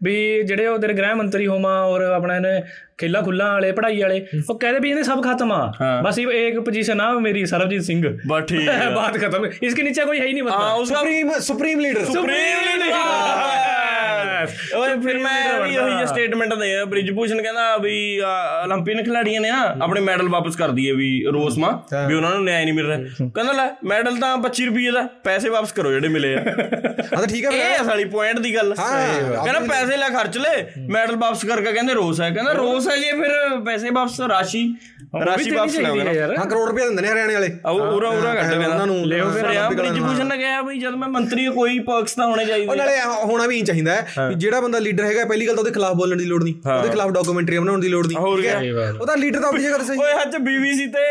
[0.03, 2.61] ਵੀ ਜਿਹੜੇ ਉਹ ਤੇਰੇ ਗ੍ਰਹਿ ਮੰਤਰੀ ਹੋਮਾ ਔਰ ਆਪਣਾ ਇਹਨੇ
[2.99, 6.59] ਖੇਲਾ ਖੁੱਲਾ ਵਾਲੇ ਪੜਾਈ ਵਾਲੇ ਉਹ ਕਹਿੰਦੇ ਵੀ ਇਹਨੇ ਸਭ ਖਤਮ ਆ। ਬਸ ਇਹ ਇੱਕ
[6.61, 10.33] ਪੋਜੀਸ਼ਨ ਆ ਮੇਰੀ ਸਰਬਜੀਤ ਸਿੰਘ। ਬਸ ਠੀਕ ਹੈ ਬਾਤ ਖਤਮ। ਇਸਕੇ ਨੀਚੇ ਕੋਈ ਹੈ ਹੀ
[10.33, 12.93] ਨਹੀਂ ਬਸ ਹਾਂ ਉਸਕਾ ਸੁਪਰੀਮ ਲੀਡਰ ਸੁਪਰੀਮ ਲੀਡਰ
[14.77, 17.97] ਓਏ ਫਿਰ ਮੈਂ ਵੀ ਉਹੀ ਸਟੇਟਮੈਂਟ ਦੇ ਬ੍ਰਿਜਭੂਸ਼ਣ ਕਹਿੰਦਾ ਵੀ
[18.65, 21.71] 올림픽ਨ ਖਿਡਾਰੀਆਂ ਨੇ ਆ ਆਪਣੇ ਮੈਡਲ ਵਾਪਸ ਕਰ ਦਈਏ ਵੀ ਰੋਸਮਾ
[22.09, 25.49] ਵੀ ਉਹਨਾਂ ਨੂੰ ਨਿਆਂ ਨਹੀਂ ਮਿਲ ਰਿਹਾ। ਕਹਿੰਦਾ ਲੈ ਮੈਡਲ ਤਾਂ 25 ਰੁਪਏ ਦਾ ਪੈਸੇ
[25.49, 29.61] ਵਾਪਸ ਕਰੋ ਜਿਹੜੇ ਮਿਲੇ ਆ। ਹਾਂ ਤਾਂ ਠੀਕ ਆ ਇਹ ਸਾਲੀ ਪੁਆਇੰਟ ਦੀ ਗੱਲ। ਕਹਿੰਦਾ
[29.69, 30.55] ਪੈਸੇ ਲੈ ਖਰਚ ਲੈ
[30.89, 34.65] ਮੈਡਲ ਵਾਪਸ ਕਰਕੇ ਕਹਿੰਦੇ ਰੋਸ ਹੈ। ਕਹਿੰਦਾ ਰੋਸ ਹੈ ਜੇ ਫਿਰ ਪੈਸੇ ਵਾਪਸ ਰਾਸ਼ੀ
[35.27, 35.89] ਰਾਸ਼ੀ ਵਾਪਸ ਲੈ
[36.39, 39.45] ਹਾਂ ਕਰੋੜ ਰੁਪਏ ਦਿੰਦੇ ਨੇ ਹਰਿਆਣੇ ਵਾਲੇ। ਉਰਾ ਉਰਾ ਕੱਢ ਕੇ ਉਹਨਾਂ ਨੂੰ ਲਿਓ ਫਿਰ
[39.57, 43.47] ਆ ਬ੍ਰਿਜਭੂਸ਼ਣ ਨੇ ਕਿਹਾ ਵੀ ਜਦ ਮੈਂ ਮੰਤਰੀ ਕੋਈ ਪਰਕਸ ਤਾਂ ਹੋਣੇ ਚਾਹੀਦੇ ਨਾਲੇ ਹੋਣਾ
[43.47, 43.97] ਵੀ ਚਾਹੀਦਾ
[44.37, 47.11] ਜਿਹੜਾ ਬੰਦਾ ਲੀਡਰ ਹੈਗਾ ਪਹਿਲੀ ਗੱਲ ਤਾਂ ਉਹਦੇ ਖਿਲਾਫ ਬੋਲਣ ਦੀ ਲੋੜ ਨਹੀਂ ਉਹਦੇ ਖਿਲਾਫ
[47.11, 48.91] ਡਾਕੂਮੈਂਟਰੀ ਬਣਾਉਣ ਦੀ ਲੋੜ ਨਹੀਂ ਠੀਕ ਹੈ?
[48.93, 51.05] ਉਹਦਾ ਲੀਡਰ ਤਾਂ ਆਪਣੀ ਜਗ੍ਹਾ ਤੇ ਸਹੀ। ਓਏ ਅੱਜ ਬੀਬੀਸੀ ਤੇ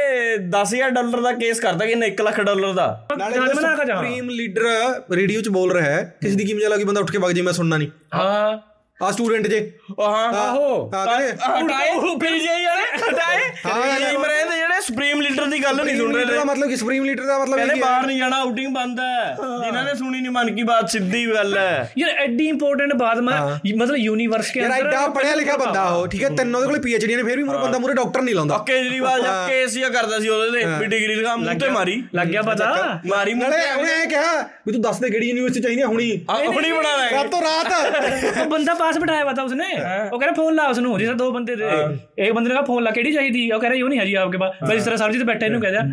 [0.50, 4.64] 10000 ਡਾਲਰ ਦਾ ਕੇਸ ਕਰਦਾ ਕਿ ਇਹਨੇ 1 ਲੱਖ ਡਾਲਰ ਦਾ। ਸੁਪਰੀਮ ਲੀਡਰ
[5.12, 7.42] ਰੇਡੀਓ 'ਚ ਬੋਲ ਰਿਹਾ ਹੈ ਕਿਸੇ ਦੀ ਕੀ ਮਜਾ ਲੱਗੀ ਬੰਦਾ ਉੱਠ ਕੇ ਵਗ ਜੇ
[7.42, 8.58] ਮੈਂ ਸੁਣਨਾ ਨਹੀਂ। ਹਾਂ।
[9.00, 9.60] ਆ ਸਟੂਡੈਂਟ ਜੇ।
[10.02, 11.32] ਹਾਂ ਆਹੋ ਹਟਾਏ।
[12.20, 13.40] ਪੀਜੇ ਯਾਰ ਹਟਾਏ।
[14.02, 16.76] ਟੀਮ ਰਹਿੰਦੇ ਸੁਪਰੀਮ ਲੀਡਰ ਦੀ ਗੱਲ ਨਹੀਂ ਸੁਣ ਰਹੇ ਦਾ ਮਤਲਬ ਕਿ?
[16.76, 20.32] ਸੁਪਰੀਮ ਲੀਡਰ ਦਾ ਮਤਲਬ ਕਹਿੰਦੇ ਬਾਹਰ ਨਹੀਂ ਜਾਣਾ ਆਊਟਿੰਗ ਬੰਦ ਹੈ। ਜਿਨ੍ਹਾਂ ਨੇ ਸੁਣੀ ਨਹੀਂ
[20.32, 25.08] ਮਨ ਕੀ ਬਾਤ ਸਿੱਧੀ ਗੱਲ ਹੈ। ਯਾਰ ਐਡੀ ਇੰਪੋਰਟੈਂਟ ਬਾਤ ਮਤਲਬ ਯੂਨੀਵਰਸ ਕੇ ਅੰਦਰ ਐਡਾ
[25.16, 26.30] ਪੜਿਆ ਲਿਖਿਆ ਬੰਦਾ ਉਹ ਠੀਕ ਹੈ?
[26.38, 29.48] ਤਿੰਨੋਂ ਦੇ ਕੋਲ ਪੀਐਚਡੀ ਨੇ ਫਿਰ ਵੀ ਮੂਰੇ ਬੰਦਾ ਮੂਰੇ ਡਾਕਟਰ ਨਹੀਂ ਲਾਉਂਦਾ। ਕੇਜਰੀਵਾਲ ਜਦ
[29.50, 33.00] ਕੇਸ ਹੀ ਕਰਦਾ ਸੀ ਉਹਦੇ ਤੇ ਵੀ ਡਿਗਰੀ ਲਗਾ ਮੂੰਹ ਤੇ ਮਾਰੀ। ਲੱਗ ਗਿਆ ਪਤਾ।
[33.08, 36.10] ਮਾਰੀ ਮੂੰਹ ਤੇ ਉਹਨੇ ਇਹ ਕਿਹਾ ਵੀ ਤੂੰ ਦੱਸ ਦੇ ਕਿਹੜੀ ਯੂਨੀਵਰਸਿਟੀ ਚਾਹੀਦੀ ਹੁਣੀ।
[36.48, 37.74] ਹੁਣੀ ਬਣਾ ਲੈ ਰਾਤੋਂ ਰਾਤ।
[38.42, 41.56] ਉਹ ਬੰਦਾ ਪਾਸ ਬਿਠਾਇਆ ਬਤਾ ਉਸਨੇ। ਉਹ ਕਹਿੰਦਾ ਫੋਨ ਲਾ ਉਸ ਨੂੰ ਜਿਸ ਦੋ ਬੰਦੇ
[41.56, 41.70] ਤੇ
[42.18, 43.50] ਇੱਕ ਬੰਦੇ ਨੇ ਕਹਾ ਫੋਨ ਲਾ ਕਿਹੜੀ ਚਾਹੀਦੀ?
[43.52, 45.47] ਉਹ ਕਹਿੰਦਾ ਇਹ ਨਹੀਂ ਹੈ ਜੀ ਆਪਕੇ ਪਾਸ। आपके पास बस इस तरह सरजीत बैठा
[45.47, 45.85] इन्हों कह दिया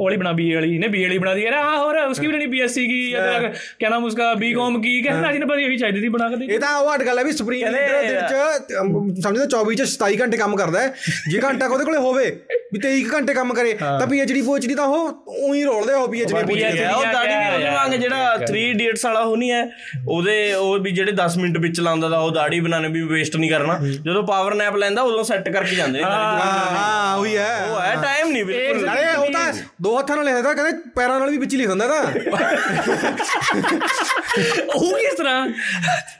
[0.00, 2.32] ओली बना बी वाली ने बी वाली बना दी अरे हाँ हो रहा उसकी भी
[2.34, 5.78] नहीं बीएससी की या तेरा क्या नाम उसका बीकॉम की कहना जी ने बस यही
[5.78, 8.20] चाहिए थी बना के दी ਇਹ ਤਾਂ ਉਹ ਹਟ ਗੱਲ ਹੈ ਵੀ ਸੁਪਰੀਮ ਲੀਡਰ ਦਿਨ
[8.26, 10.92] ਚ ਅਮ, ਸਮਝਦਾ 24 ਚ 27 ਘੰਟੇ ਕੰਮ ਕਰਦਾ ਹੈ
[11.30, 12.24] ਜੇ ਘੰਟਾ ਉਹਦੇ ਕੋਲੇ ਹੋਵੇ
[12.72, 16.34] ਵੀ 23 ਕੁ ਘੰਟੇ ਕੰਮ ਕਰੇ ਤਾਂ ਪੀਐਚਡੀ ਪੀਐਚਡੀ ਤਾਂ ਉਹ ਉਹੀ ਰੋਲਦੇ ਹੋ ਪੀਐਚਡੀ
[16.42, 19.50] PhD ਉਹ ਕਿਆ ਦਾੜੀ ਵੀ ਕਿਆ ਉਹਦੇ ਯਾਰ। ਵਾਂਗ ਜਿਹੜਾ 3 ਇਡੀਅਟਸ ਵਾਲਾ ਉਹ ਨਹੀਂ
[19.52, 19.62] ਹੈ
[20.08, 23.50] ਉਹਦੇ ਉਹ ਵੀ ਜਿਹੜੇ 10 ਮਿੰਟ ਵਿੱਚ ਲਾਉਂਦਾ ਦਾ ਉਹ ਦਾੜੀ ਬਣਾਣੇ ਵੀ ਵੇਸਟ ਨਹੀਂ
[23.50, 26.38] ਕਰਨਾ ਜਦੋਂ ਪਾਵਰ ਨੈਪ ਲੈਂਦਾ ਉਦੋਂ ਸੈੱਟ ਕਰਕੇ ਜਾਂਦੇ ਨੇ ਹਾਂ
[26.76, 30.25] ਹਾਂ ਉਹੀ ਹੈ ਉਹ ਹੈ ਟਾਈਮ ਸੇਮ ਨਹੀਂ ਬਿਲਕੁਲ ਅਰੇ ਉਹ ਤਾਂ ਦੋ ਹੱਥਾਂ ਨਾਲ
[30.25, 32.03] ਲਿਖਦਾ ਕਹਿੰਦੇ ਪੈਰਾਂ ਨਾਲ ਵੀ ਵਿੱਚ ਲਿਖ ਹੁੰਦਾ ਤਾਂ।
[34.75, 35.47] ਉਹ ਕਿਸ ਤਰ੍ਹਾਂ?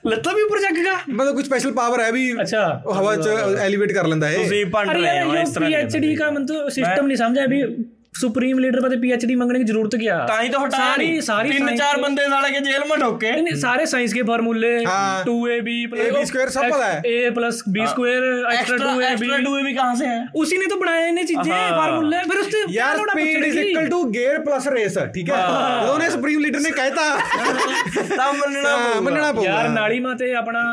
[0.07, 3.27] ਲੱਤਾਂ ਵੀ ਉੱਪਰ ਜੱਗਗਾ ਮਤਲਬ ਕੋਈ ਸਪੈਸ਼ਲ ਪਾਵਰ ਹੈ ਵੀ ਅੱਛਾ। ਉਹ ਹਵਾ 'ਚ
[3.59, 7.17] ਐਲੀਵੇਟ ਕਰ ਲੈਂਦਾ ਹੈ ਤੁਸੀਂ ਭੰਡ ਰਹੇ ਹੋ ਇਸ ਤਰ੍ਹਾਂ ਪੀਐਚਡੀ ਦਾ ਮਤਲਬ ਸਿਸਟਮ ਨਹੀਂ
[7.17, 7.61] ਸਮਝਿਆ ਵੀ
[8.10, 11.00] समझा अभी सुप्रीम लीडर पर पीएचडी मांगने की जरूरत क्या ਤਾਂ ਹੀ ਤਾਂ ਹਟਾ सारी
[11.00, 13.86] ਨਹੀਂ सारी ਤਿੰਨ science ਚਾਰ के- ਬੰਦੇ ਸਾਲੇ ਕੇ ਜੇਲ੍ਹ में ढोके नहीं, नहीं, सारे
[13.86, 17.58] साइंस के फार्मूले हाँ। Two A B A, B square सब पता है। A plus
[17.68, 20.66] B square extra extra two A extra B do भी कहां से है उसी ने
[20.66, 23.66] तो बनाया इन्हें चीजें हाँ। फार्मूले फिर उससे क्या ਯਾਰ लोड़ा ਸਪੀਡ पूछने ਇਜ਼ की?
[23.66, 27.06] Equal to gear plus race ਠੀਕ ਹੈ ਜਦੋਂ ਉਹਨੇ ਸੁਪਰੀਮ ਲੀਡਰ ਨੇ ਕਹਿਤਾ
[28.16, 30.64] ਤਾਂ ਮੰਨਣਾ ਹਾਂ, ਪਊਗਾ। ਮੰਨਣਾ ਪਊਗਾ यार नाड़ी माते अपना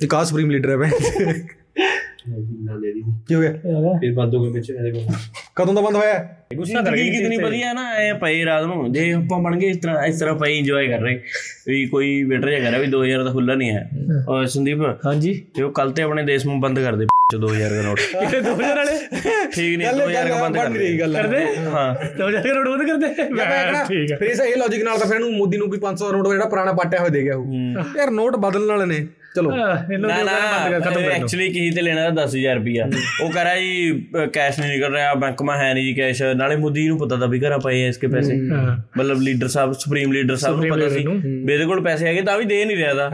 [0.00, 0.90] ਵਿਕਾਸ ਸੁਪਰੀਮ ਲੀਡਰ ਹੈ ਭੈਣ
[3.28, 3.50] ਕੀ ਹੋ ਗਿਆ
[4.00, 5.00] फिर बंदों के पीछे मेरे को
[5.57, 6.27] ਕਦੋਂ ਦਾ ਬੰਦ ਹੋਇਆ?
[6.55, 9.77] ਗੁੱਸਾ ਕਰ ਗਈ ਕਿੰਨੀ ਵਧੀਆ ਨਾ ਐ ਪਏ ਰਾਤ ਨੂੰ। ਜੇ ਆਪਾਂ ਬਣ ਗਏ ਇਸ
[9.77, 11.19] ਤਰ੍ਹਾਂ ਇਸ ਤਰ੍ਹਾਂ ਪਈ ਇੰਜੋਏ ਕਰ ਰਹੇ।
[11.67, 13.89] ਵੀ ਕੋਈ ਵੇਟਰ ਜਿਹਾ ਕਰਾ ਵੀ 2000 ਦਾ ਖੁੱਲਾ ਨਹੀਂ ਹੈ।
[14.29, 17.69] ਔਰ ਸੰਦੀਪ ਹਾਂਜੀ। ਤੇ ਉਹ ਕੱਲ ਤੇ ਆਪਣੇ ਦੇਸ਼ ਨੂੰ ਬੰਦ ਕਰ ਦੇ ਚ 2000
[17.69, 18.97] ਦਾ ਨੋਟ। ਕਿਤੇ 2000 ਵਾਲੇ?
[19.55, 23.29] ਠੀਕ ਨਹੀਂ 2000 ਦਾ ਬੰਦ ਕਰ ਦੇ। ਹਾਂ। 2000 ਦਾ ਨੋਟ ਬੰਦ ਕਰ ਦੇ?
[23.33, 26.27] ਮੈਂ ਠੀਕ ਹੈ ਫਿਰ ਇਹ ਲੌਜੀਕ ਨਾਲ ਤਾਂ ਫਿਰ ਇਹਨੂੰ ਮੋਦੀ ਨੂੰ ਕੋਈ 500 ਨੋਟ
[26.27, 27.53] ਜਿਹੜਾ ਪੁਰਾਣਾ ਪਾਟਿਆ ਹੋਇਆ ਦੇ ਗਿਆ ਉਹ
[27.97, 31.81] ਯਾਰ ਨੋਟ ਬਦਲਣ ਵਾਲੇ ਨੇ। ਚਲੋ। ਇਹਨੂੰ ਕਿਉਂ ਬੰਦ ਕਰ ਖਤਮ ਕਰ ਐਕਚੁਅਲੀ ਕਿਸੇ ਤੇ
[31.81, 32.89] ਲੈਣਾ 10000 ਰੁਪਿਆ
[33.23, 36.55] ਉਹ ਕਹ ਰਿਹਾ ਜੀ ਕੈਸ਼ ਨਹੀਂ ਨਿਕਲ ਰਿਹਾ ਬੈਂਕ ਮਾ ਹੈ ਨਹੀਂ ਜੀ ਕੈਸ਼ ਨਾਲੇ
[36.55, 38.35] ਮੋਦੀ ਨੂੰ ਪਤਾ ਤਾਂ ਵੀ ਘਰਾਂ ਪਏ ਐ ਇਸਕੇ ਪੈਸੇ।
[38.97, 42.45] ਮਤਲਬ ਲੀਡਰ ਸਾਹਿਬ ਸੁਪਰੀਮ ਲੀਡਰ ਸਾਹਿਬ ਨੂੰ ਪਤਾ ਸੀ। ਮੇਰੇ ਕੋਲ ਪੈਸੇ ਹੈਗੇ ਤਾਂ ਵੀ
[42.45, 43.09] ਦੇ ਨਹੀਂ ਰਿਹਾ ਦਾ।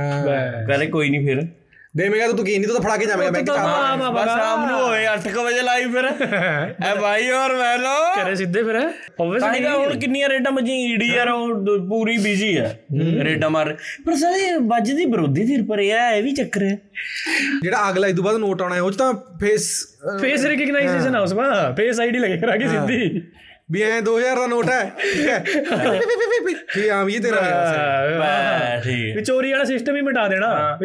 [0.67, 1.47] ਕਹਿੰਦੇ ਕੋਈ ਨਹੀਂ ਫਿਰ।
[1.97, 4.79] ਦੇਵੇਂਗਾ ਤਾਂ ਤੂੰ ਕੀ ਨਹੀਂ ਤੂੰ ਤਾਂ ਫੜਾ ਕੇ ਜਾਵੇਂਗਾ ਮੈਂ ਕਿਹਾ ਬਸ ਸ਼ਾਮ ਨੂੰ
[4.81, 6.05] ਹੋਏ 8:00 ਵਜੇ ਲਾਈਵ ਫਿਰ।
[6.85, 11.29] ਐ ਭਾਈ ਔਰ ਵੈਲੋ ਕਰੇ ਸਿੱਧੇ ਫਿਰ। ਆਬਵੀਅਸਲੀ ਤਾਂ ਹੁਣ ਕਿੰਨੀਆਂ ਰੇਡਾਂ ਮਜੀ ਈਡੀ ਯਾਰ
[11.29, 12.79] ਉਹ ਪੂਰੀ ਬਿਜ਼ੀ ਹੈ।
[13.23, 13.73] ਰੇਡਾਂ ਮਾਰ
[14.05, 16.77] ਪਰ ਸਾਰੇ ਵੱਜਦੀ ਵਿਰੋਧੀ ਧਿਰ ਪਰ ਇਹ ਹੈ ਵੀ ਚੱਕਰ ਹੈ।
[17.63, 19.69] ਜਿਹੜਾ ਅਗਲਾ ਇਸ ਤੋਂ ਬਾਅਦ ਨੋਟ ਆਉਣਾ ਹੈ ਉਹ ਤਾਂ ਫੇਸ
[20.21, 23.21] ਫੇਸ ਰਿਕਗਨਾਈਜੇਸ਼ਨ ਆ ਉਸ ਬਾਅਦ ਫੇਸ ਆਈਡੀ ਲੱਗੇਗਾ ਕਿ ਸਿੱਧੀ।
[23.71, 24.93] ਵੀ ਐ 2000 ਦਾ ਨੋਟ ਹੈ।
[26.73, 27.41] ਠੀਕ ਆ ਵੀ ਤੇਰਾ।
[28.19, 30.77] ਬਸ ਠੀਕ ਵਿਚੋਰੀ ਵਾਲਾ ਸਿਸਟਮ ਹੀ ਮਿਟਾ ਦੇਣਾ।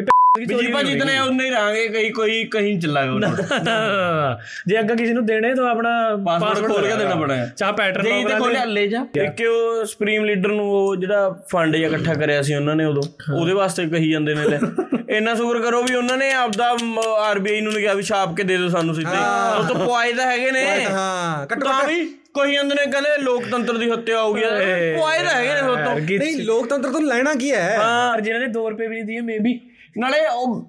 [0.47, 3.07] ਬਿਜ਼ੀ ਭਾਜੀ ਇਤਨੇ ਉਨੇ ਹੀ ਰਾਂਗੇ ਕਈ ਕੋਈ ਕਹੀਂ ਚੱਲਾ
[4.66, 5.90] ਜੇ ਅੱਗੇ ਕਿਸੇ ਨੂੰ ਦੇਣੇ ਤਾਂ ਆਪਣਾ
[6.26, 10.25] ਪਾਸਵਰਡ ਖੋਲ ਕੇ ਦੇਣਾ ਪੈਣਾ। ਚਾਹ ਪੈਟਰਨ ਜੇ ਤੇ ਖੋਲਿਆ ਲੈ ਜਾ। ਕਿ ਉਹ ਸੁਪਰੀਮ
[10.25, 13.02] ਲੀਡਰ ਨੂੰ ਉਹ ਜਿਹੜਾ ਫੰਡ ਜਿਹਾ ਇਕੱਠਾ ਕਰਿਆ ਸੀ ਉਹਨਾਂ ਨੇ ਉਦੋਂ
[13.35, 14.59] ਉਹਦੇ ਵਾਸਤੇ ਕਹੀ ਜਾਂਦੇ ਨੇ ਲੈ।
[15.16, 16.76] ਇੰਨਾ ਸ਼ੁਕਰ ਕਰੋ ਵੀ ਉਹਨਾਂ ਨੇ ਆਪਦਾ
[17.18, 19.16] ਆਰਬੀਆਈ ਨੂੰ ਕਿਹਾ ਵੀ ਛਾਪ ਕੇ ਦੇ ਦਿਓ ਸਾਨੂੰ ਸਿੱਧੇ।
[19.59, 21.90] ਉਹ ਤਾਂ ਪੁਆਇ ਤਾਂ ਹੈਗੇ ਨੇ। ਹਾਂ। ਘੱਟੋ ਘੱਟ
[22.35, 24.40] ਕੋਈ ਅੰਦਰ ਨੇ ਕਹਿੰਦੇ ਲੋਕਤੰਤਰ ਦੀ ਹੱਤਿਆ ਹੋ। ਗਈ
[24.97, 27.76] ਪੁਆਇ ਤਾਂ ਹੈਗੇ ਨੇ ਉਹ ਤੋਂ। ਨਹੀਂ ਲੋਕਤੰਤਰ ਤੋਂ ਲੈਣਾ ਕੀ ਹੈ?
[27.78, 29.61] ਹਾਂ ਜਿਨ੍ਹਾਂ ਨੇ 2 ਰੁਪਏ ਵੀ ਨਹੀਂ ਦਿਏ ਮੇਬੀ
[29.97, 30.66] ਨਾਲੇ ਉਹ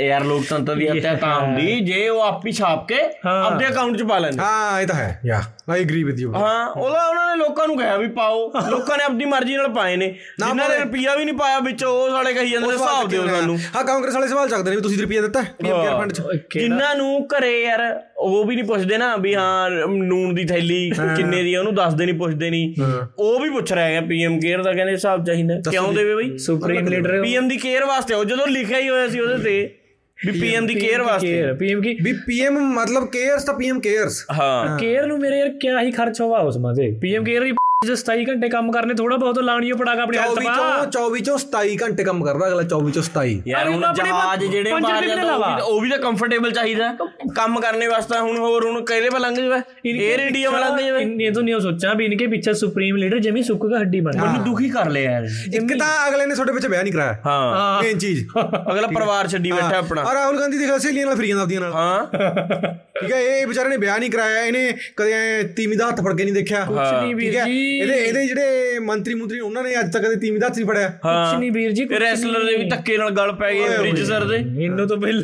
[0.00, 4.02] ਯਾਰ ਲੋਕਤੰਤਰ ਦੀ ਹੱਤਿਆ ਤਾਂ ਹੁੰਦੀ ਜੇ ਉਹ ਆਪ ਹੀ ਛਾਪ ਕੇ ਆਪਦੇ ਅਕਾਊਂਟ 'ਚ
[4.02, 5.40] ਪਾ ਲੈਂਦੇ। ਹਾਂ ਇਹ ਤਾਂ ਹੈ। ਯਾ
[5.70, 9.04] ਆਈ ਐਗਰੀ ਵਿਦ ਯੂ ਹਾਂ ਉਹਦਾ ਉਹਨਾਂ ਨੇ ਲੋਕਾਂ ਨੂੰ ਕਿਹਾ ਵੀ ਪਾਓ। ਲੋਕਾਂ ਨੇ
[9.04, 10.06] ਆਪਣੀ ਮਰਜ਼ੀ ਨਾਲ ਪਾਏ ਨੇ।
[10.38, 13.58] ਜਿਨ੍ਹਾਂ ਨੇ ਰੁਪਈਆ ਵੀ ਨਹੀਂ ਪਾਇਆ ਵਿੱਚ ਉਹ ਸਾਲੇ ਕਹੀ ਜਾਂਦੇ ਨੇ ਹਿਸਾਬ ਦਿਓ ਸਾਨੂੰ।
[13.76, 16.22] ਹਾਂ ਕਾਂਗਰਸ ਵਾਲੇ ਸਵਾਲ ਚੱਕਦੇ ਨੇ ਵੀ ਤੁਸੀਂ ਰੁਪਈਆ ਦਿੱਤਾ ਪੀਐਮ ਕੇਅਰ ਫੰਡ ਚ
[16.54, 17.82] ਜਿਨ੍ਹਾਂ ਨੂੰ ਘਰੇ ਯਾਰ
[18.20, 22.04] ਉਹ ਵੀ ਨਹੀਂ ਪੁੱਛਦੇ ਨਾ ਵੀ ਹਾਂ। ਨੂਨ ਦੀ ਥੈਲੀ ਕਿੰਨੇ ਦੀ ਹੈ ਉਹਨੂੰ ਦੱਸਦੇ
[22.06, 22.74] ਨਹੀਂ ਪੁੱਛਦੇ ਨਹੀਂ
[23.18, 26.36] ਉਹ ਵੀ ਪੁੱਛ ਰਿਹਾ ਹੈ ਪੀਐਮ ਕੇਅਰ ਦਾ ਕਹਿੰਦੇ ਹਿਸਾਬ ਚਾਹੀਦਾ। ਕਿਉਂ ਦੇਵੇ ਬਈ?
[26.38, 29.76] ਸੁਪਰੀਮ ਲੀਡਰ ਪੀਐਮ ਦੀ ਕੇਅਰ ਵਾਸਤੇ ਉਹ ਜਦੋਂ ਲਿਖਿਆ ਹੀ ਹੋਇਆ ਸੀ ਉਹਦੇ ਤੇ
[30.18, 31.96] ਵੀ ਪੀਐਮ ਦੀ ਕੇਅਰ ਵਾਸਤੇ। ਪੀਐਮ ਕੀ?
[32.02, 36.20] ਵੀ ਪੀਐਮ ਮਤਲਬ ਕੇਅਰਸ ਤਾਂ ਪੀਐਮ ਕੇਅਰਸ। ਹਾਂ। ਕੇਅਰ ਨੂੰ ਮੇਰੇ ਯਾਰ ਕਿਆ ਹੀ ਖਰਚ
[36.20, 40.02] ਹੋਵਾ ਉਸ ਮਾਦੇ ਪੀਐਮ ਕੇਅਰ ਹੀ ਜੋ 27 ਘੰਟੇ ਕੰਮ ਕਰਨੇ ਥੋੜਾ ਬਹੁਤ ਲਾਣੀਓ ਪੜਾਗਾ
[40.02, 40.54] ਆਪਣੇ ਹੱਥ ਪਾ।
[40.86, 45.06] 24 ਚੋਂ 27 ਘੰਟੇ ਕੰਮ ਕਰਦਾ ਅਗਲਾ 24 ਚੋਂ 27 ਯਾਰ ਹੁਣ ਜਹਾਜ਼ ਜਿਹੜੇ ਬਾਹਰ
[45.06, 46.90] ਜਾਂਦੇ ਉਹ ਵੀ ਤਾਂ ਕੰਫਰਟੇਬਲ ਚਾਹੀਦਾ।
[47.34, 49.58] ਕੰਮ ਕਰਨੇ ਵਾਸਤੇ ਹੁਣ ਹੋਰ ਹੁਣ ਕਿਹਦੇ ਪਲੰਗ ਜਵੇ?
[49.92, 53.42] 에ਅਰ ਇੰਡੀਆ ਵਾਲਾ ਤੇ ਜਵੇ। ਇਹ ਤੋਂ ਨਹੀਂ ਸੋਚਾਂ ਵੀ ਇਨਕੇ ਪਿੱਛੇ ਸੁਪਰੀਮ ਲੀਡਰ ਜਿਵੇਂ
[53.42, 56.68] ਸੁੱਕ ਦਾ ਹੱਡੀ ਬਣ ਮੈਨੂੰ ਦੁਖੀ ਕਰ ਲਿਆ ਯਾਰ। ਇੱਕ ਤਾਂ ਅਗਲੇ ਨੇ ਤੁਹਾਡੇ ਪਿੱਛੇ
[56.68, 58.24] ਵਿਆਹ ਨਹੀਂ ਕਰਾਇਆ। ਹਾਂ। ਮੇਨ ਚੀਜ਼।
[58.70, 61.72] ਅਗਲਾ ਪਰਿਵਾਰ ਛੱਡੀ ਬੈਠਾ ਆਪਣਾ। ਆ ਰਾਹੁਲ ਗਾਂਧੀ ਦੇ ਖਿਲਾਫ ਸਹੇਲੀਆਂ ਨਾਲ ਫਿਰੀਆਂ ਆਪਦੀਆਂ ਨਾਲ।
[61.72, 62.06] ਹਾਂ।
[63.00, 66.24] ਠੀਕ ਹੈ ਇਹ ਵਿਚਾਰੇ ਨੇ ਵਿਆਹ ਨਹੀਂ ਕਰਾਇਆ ਇਹਨੇ ਕਦੇ ਤੀਮੀ ਦਾ ਹੱਥ ਫੜ ਕੇ
[66.24, 70.38] ਨਹੀਂ ਦੇਖਿਆ। ਠੀਕ ਹੈ ਇਹਦੇ ਇਹਦੇ ਜਿਹੜੇ ਮੰਤਰੀ ਮੰਤਰੀ ਉਹਨਾਂ ਨੇ ਅੱਜ ਤੱਕ ਕਦੇ ਤੀਮੀ
[70.38, 73.52] ਦਾ ਹੱਥ ਨਹੀਂ ਫੜਿਆ। ਕੁਛ ਨਹੀਂ ਵੀਰ ਜੀ ਰੈਸਲਰ ਦੇ ਵੀ ਧੱਕੇ ਨਾਲ ਗੱਲ ਪੈ
[73.54, 75.22] ਗਈ ਬ੍ਰਿਜ ਸਰ ਦੇ। ਇਹਨੂੰ ਤਾਂ ਪਹਿਲਾਂ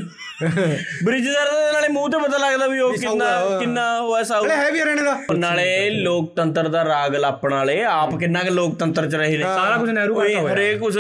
[1.04, 4.56] ਬ੍ਰਿਜ ਦਾ ਨਾਲੇ ਮੂੰਹ ਤੇ ਪਤਾ ਲੱਗਦਾ ਵੀ ਉਹ ਕਿੰਨਾ ਕਿੰਨਾ ਉਹ ਐ ਸਾਊ। ਨਾਲੇ
[4.56, 9.14] ਹੈ ਵੀ ਹਰਿਆਣੇ ਦਾ। ਨਾਲੇ ਲੋਕਤੰਤਰ ਦਾ ਰਾਗ ਲਾਪਣ ਵਾਲੇ ਆਪ ਕਿੰਨਾ ਕਿ ਲੋਕਤੰਤਰ ਚ
[9.14, 10.94] ਰਹੇ ਨੇ। ਸਾਰਾ ਕੁਝ ਨਹਿਰੂ ਕਰਦਾ ਹੋਇਆ। ਹਰੇਕ ਕੁਝ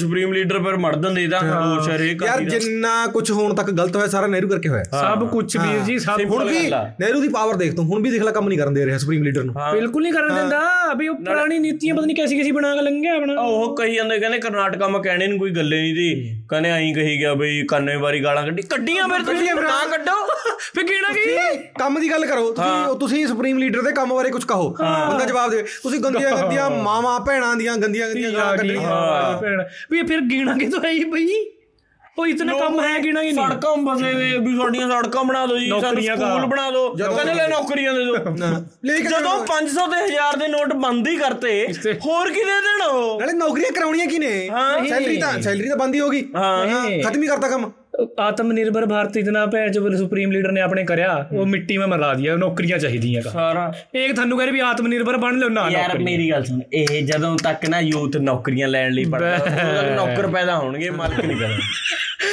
[0.00, 4.06] ਸੁਪਰੀਮ ਲੀਡਰ ਪਰ ਮੜ ਦਿੰਦੇ ਦਾ ਹੋਸ਼ ਹਰੇਕ ਯਾਰ ਜਿੰਨਾ ਕੁਝ ਹੋਣ ਤੱਕ ਗਲਤ ਹੋਇਆ
[4.06, 7.74] ਸਾਰਾ ਨਹਿਰੂ ਕਰਕੇ ਹੋਇਆ। ਸਭ ਕੁਝ ਵੀਰ ਜੀ ਸਭ ਹੁਣ ਵੀ ਨਹਿਰੂ ਦੀ ਪਾਵਰ ਦੇਖ
[7.74, 10.12] ਤੂੰ ਹੁਣ ਵੀ ਦੇਖ ਲੈ ਕੰਮ ਨਹੀਂ ਕਰਨ ਦੇ ਰਿਹਾ ਸੁਪਰੀਮ ਲੀਡਰ ਨੂੰ। ਬਿਲਕੁਲ ਨਹੀਂ
[10.12, 10.60] ਕਰਨ ਦਿੰਦਾ
[10.92, 14.18] ਅਭੀ ਉਹ ਪੁਰਾਣੀ ਨੀਤੀਆਂ ਪਤਾ ਨਹੀਂ ਕੈਸੀ ਕੈਸੀ ਬਣਾ ਕੇ ਲੰਘਿਆ ਆਪਣਾ। ਉਹ ਕਹੀ ਜਾਂਦੇ
[14.18, 17.96] ਕਹਿੰਦੇ ਕਰਨਾਟਕਾ ਮੈਂ ਕਹਿਣੇ ਨੂੰ ਕੋਈ ਗੱਲੇ ਨਹੀਂ ਦੀ। ਕਹਿੰਦੇ ਐਂ ਕਹੀ ਗਿਆ ਬਈ 91
[17.98, 20.12] ਵਾਰੀ ਗਾਲਾਂ ਕੱਢੀ। ਕੱਢੀਆਂ ਫਿਰ ਤੁਸੀਂ ਨਾ ਕੱਢੋ।
[20.74, 21.56] ਫਿਰ ਕਿਹੜਾ ਕੀ?
[21.78, 25.50] ਕੰਮ ਦੀ ਗੱਲ ਕਰੋ ਤੁਸੀਂ ਤੁਸੀਂ ਸੁਪਰੀਮ ਲੀਡਰ ਦੇ ਕੰਮ ਬਾਰੇ ਕੁਝ ਕਹੋ। ਬੰਦਾ ਜਵਾਬ
[25.50, 30.54] ਦੇ ਤੁਸੀਂ ਗੰਦੀਆਂ ਗੰਦੀਆਂ ਮਾਵਾ ਭੈਣਾਂ ਦੀਆਂ ਗੰਦੀਆਂ ਗੰਦੀਆਂ ਗਾਲਾਂ ਕੱਢਣੀਆਂ। ਭੈਣ ਵੀ ਫਿਰ ਗੀਣਾ
[30.58, 31.28] ਕਿਦੋਂ ਆਈ ਬਈ?
[32.18, 35.68] ਉਹ ਇਤਨਾ ਕੰਮ ਹੈ ਕਿ ਨਹੀਂ। ਸੜਕਾਂ ਬਸੇ ਵੇ ਵੀ ਸਾਡੀਆਂ ਸੜਕਾਂ ਬਣਾ ਦਿਓ ਜੀ
[35.80, 38.16] ਸਾਨੂੰ ਸਕੂਲ ਬਣਾ ਦਿਓ। ਕਹਿੰਦੇ ਲੈ ਨੌਕਰੀਆਂ ਦੇ ਦਿਓ।
[39.00, 41.54] ਜਦੋਂ 500 ਤੇ 1000 ਦੇ ਨੋਟ ਬੰਦ ਹੀ ਕਰਤੇ
[42.06, 43.20] ਹੋਰ ਕੀ ਦੇ ਦੇਣ ਉਹ?
[43.20, 44.30] ਨਾਲੇ ਨੌਕਰੀਆਂ ਕਰਾਉਣੀਆਂ ਕਿਨੇ
[44.88, 46.66] ਸੈਲਰੀ ਤਾਂ ਸੈਲਰੀ ਤਾਂ ਬੰਦ ਹੀ ਹੋਗੀ ਹਾਂ।
[47.02, 47.70] ਖਤਮ ਹੀ ਕਰਤਾ ਕੰਮ।
[48.20, 52.12] ਆਤਮ ਨਿਰਭਰ ਭਾਰਤ ਇਤਨਾ ਭੈਣ ਜੋ ਸੁਪਰੀਮ ਲੀਡਰ ਨੇ ਆਪਣੇ ਕਰਿਆ ਉਹ ਮਿੱਟੀ ਮੇ ਮਰਾ
[52.14, 56.30] ਦਿਆ ਨੌਕਰੀਆਂ ਚਾਹੀਦੀਆਂ ਸਾਰਾ। ਇਹ ਤੁਹਾਨੂੰ ਕਹਿੰਦੇ ਵੀ ਆਤਮ ਨਿਰਭਰ ਬਣ ਲਓ ਨਾ ਯਾਰ ਮੇਰੀ
[56.30, 60.56] ਗੱਲ ਸੁਣ ਇਹ ਜਦੋਂ ਤੱਕ ਨਾ ਯੂਥ ਨੌਕਰੀਆਂ ਲੈਣ ਲਈ ਪੜਦਾ ਉਦੋਂ ਤੱਕ ਨੌਕਰ ਪੈਦਾ
[60.56, 61.58] ਹੋਣਗੇ ਮਾਲਕ ਨਹੀਂ ਪੈਦਾ।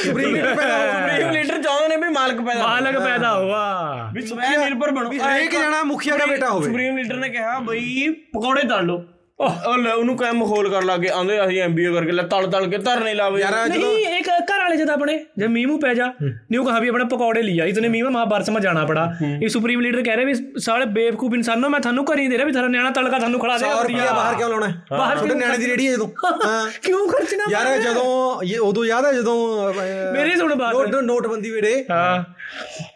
[0.03, 4.91] ਸੁਪਰੀਮ ਲੀਡਰ ਸੁਪਰੀਮ ਲੀਡਰ ਚਾਹੁੰਦੇ ਨੇ ਵੀ ਮਾਲਕ ਪੈਦਾ ਮਾਲਕ ਪੈਦਾ ਹੋਵਾ ਵੀ ਸੁਪਰੀਮ ਨਿਰਭਰ
[4.91, 8.85] ਬਣੋ। ਵੀ ਹਰੇਕ ਜਣਾ ਮੁਖੀਆ ਦਾ ਬੇਟਾ ਹੋਵੇ। ਸੁਪਰੀਮ ਲੀਡਰ ਨੇ ਕਿਹਾ ਬਈ ਪਕੌੜੇ ਤਲ
[8.85, 9.03] ਲਓ।
[9.39, 12.77] ਉਹ ਲੈ ਉਹਨੂੰ ਕੰਮ ਖੋਲ ਕਰ ਲੱਗੇ ਆਂਦੇ ਅਸੀਂ ਐਮਬੀਏ ਕਰਕੇ ਲੈ ਤਲ ਤਲ ਕੇ
[12.77, 14.29] ਧਰਨੇ ਲਾਵੇ। ਯਾਰ ਨਹੀਂ ਇੱਕ
[14.70, 18.08] वाले जब अपने जब मीमू पै जा न्यू कहा भी अपना पकौड़े लिया इतने मीम
[18.10, 19.04] महाभारत में जाना पड़ा
[19.40, 22.46] ये सुप्रीम लीडर कह रहे भी साले बेवकूफ इंसानों मैं थानू कर ही दे रहा
[22.46, 25.34] भी थारा न्याणा तड़का थानू खड़ा 100 दे ਰੁਪਿਆ ਬਾਹਰ ਕਿਉਂ ਲਾਉਣਾ ਹੈ ਬਾਹਰ ਛੋਟੇ
[25.34, 26.08] ਨਿਆਣੇ ਦੀ ਰੇੜੀ ਹੈ ਜਦੋਂ
[26.44, 28.06] ਹਾਂ क्यों खर्चना ਯਾਰ ਜਦੋਂ
[28.44, 29.36] ਇਹ ਉਦੋਂ ਯਾਦ ਹੈ ਜਦੋਂ
[29.70, 29.80] ਅਹ,
[30.14, 32.24] मेरी सुन बात ਨੋਟ ਨੋਟਬੰਦੀ ਵੇੜੇ हाँ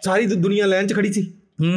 [0.05, 1.23] ਸਾਰੀ ਦੁ- ਦੁਨੀਆ ਲਾਈਨ 'ਚ ਖੜੀ ਸੀ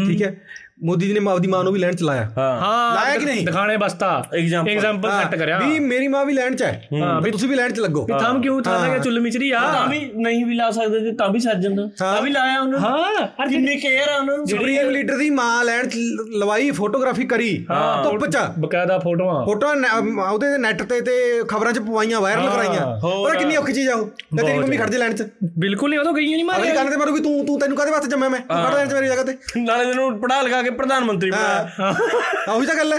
[0.07, 0.35] ਠੀਕ ਹੈ
[0.84, 3.46] ਮੋਦੀ ਜੀ ਨੇ ਆਪਦੀ ਮਾਂ ਨੂੰ ਵੀ ਲੈਂਡ ਚਲਾਇਆ। ਹਾਂ। ਲਾਇਆ ਕਿ ਨਹੀਂ?
[3.46, 6.88] ਦਿਖਾਣੇ ਬਸਤਾ। ਐਗਜ਼ਾਮਪਲ ਐਗਜ਼ਾਮਪਲ ਸੈੱਟ ਕਰਿਆ। ਵੀ ਮੇਰੀ ਮਾਂ ਵੀ ਲੈਂਡ ਚ ਹੈ।
[7.22, 9.60] ਵੀ ਤੁਸੀਂ ਵੀ ਲੈਂਡ ਚ ਲੱਗੋ। ਵੀ ਥੰਮ ਕਿਉਂ ਥਾਂ ਲੱਗੇ ਚੁੱਲ ਮਿਚਰੀ ਆ?
[9.60, 13.48] ਤਾਂ ਵੀ ਨਹੀਂ ਵੀ ਲਾ ਸਕਦੇ ਤੇ ਤਾਂ ਵੀ ਸੱਜਣ ਤਾਂ ਵੀ ਲਾਇਆ ਉਹਨਾਂ। ਹਾਂ।
[13.48, 15.90] ਕਿੰਨੀ ਕੇਅਰ ਆ ਉਹਨਾਂ। ਨੂੰ ਸੁਪਰੀਮ ਲੀਡਰ ਦੀ ਮਾਂ ਲੈਂਡ
[16.36, 17.66] ਲਵਾਈ ਫੋਟੋਗ੍ਰਾਫੀ ਕਰੀ।
[18.04, 19.76] ਧੁੱਪ ਚ। ਬਕਾਇਦਾ ਫੋਟੋਆਂ। ਫੋਟੋਆਂ
[20.32, 22.86] ਉਹਦੇ ਨੈਟ ਤੇ ਤੇ ਖਬਰਾਂ ਚ ਪਵਾਈਆਂ ਵਾਇਰਲ ਕਰਾਈਆਂ।
[23.24, 24.06] ਪਰ ਕਿੰਨੀ ਔਖੀ ਚੀਜ਼ ਆ ਉਹ?
[24.06, 26.90] ਤੇ ਤੇਰੀ ਮੰਮੀ ਖੜ ਜੇ ਲੈਂਡ ਚ। ਬਿਲਕੁਲ ਨਹੀਂ ਉਹ ਤਾਂ ਗਈਆਂ ਨਹੀਂ ਮਾਰੇ ਕੰਨ
[26.90, 28.40] ਤੇ ਮਾਰੂਗੀ ਤੂੰ ਤੂੰ ਤੈਨੂੰ ਕਾਹਦੇ ਵਾਸਤੇ ਜੰਮਿਆ ਮੈਂ?
[28.40, 29.36] ਖੜ ਲੈਂਡ ਚ ਮੇਰੀ ਜਗ੍ਹਾ ਤੇ?
[29.56, 32.98] ਨਾਲੇ ਤੈਨੂੰ ਪੜਾ ਲਗਾ ਕੇ ਪ੍ਰਧਾਨ ਮੰਤਰੀ ਬਣਾਇਆ ਉਹੀ ਤਾਂ ਗੱਲ ਹੈ।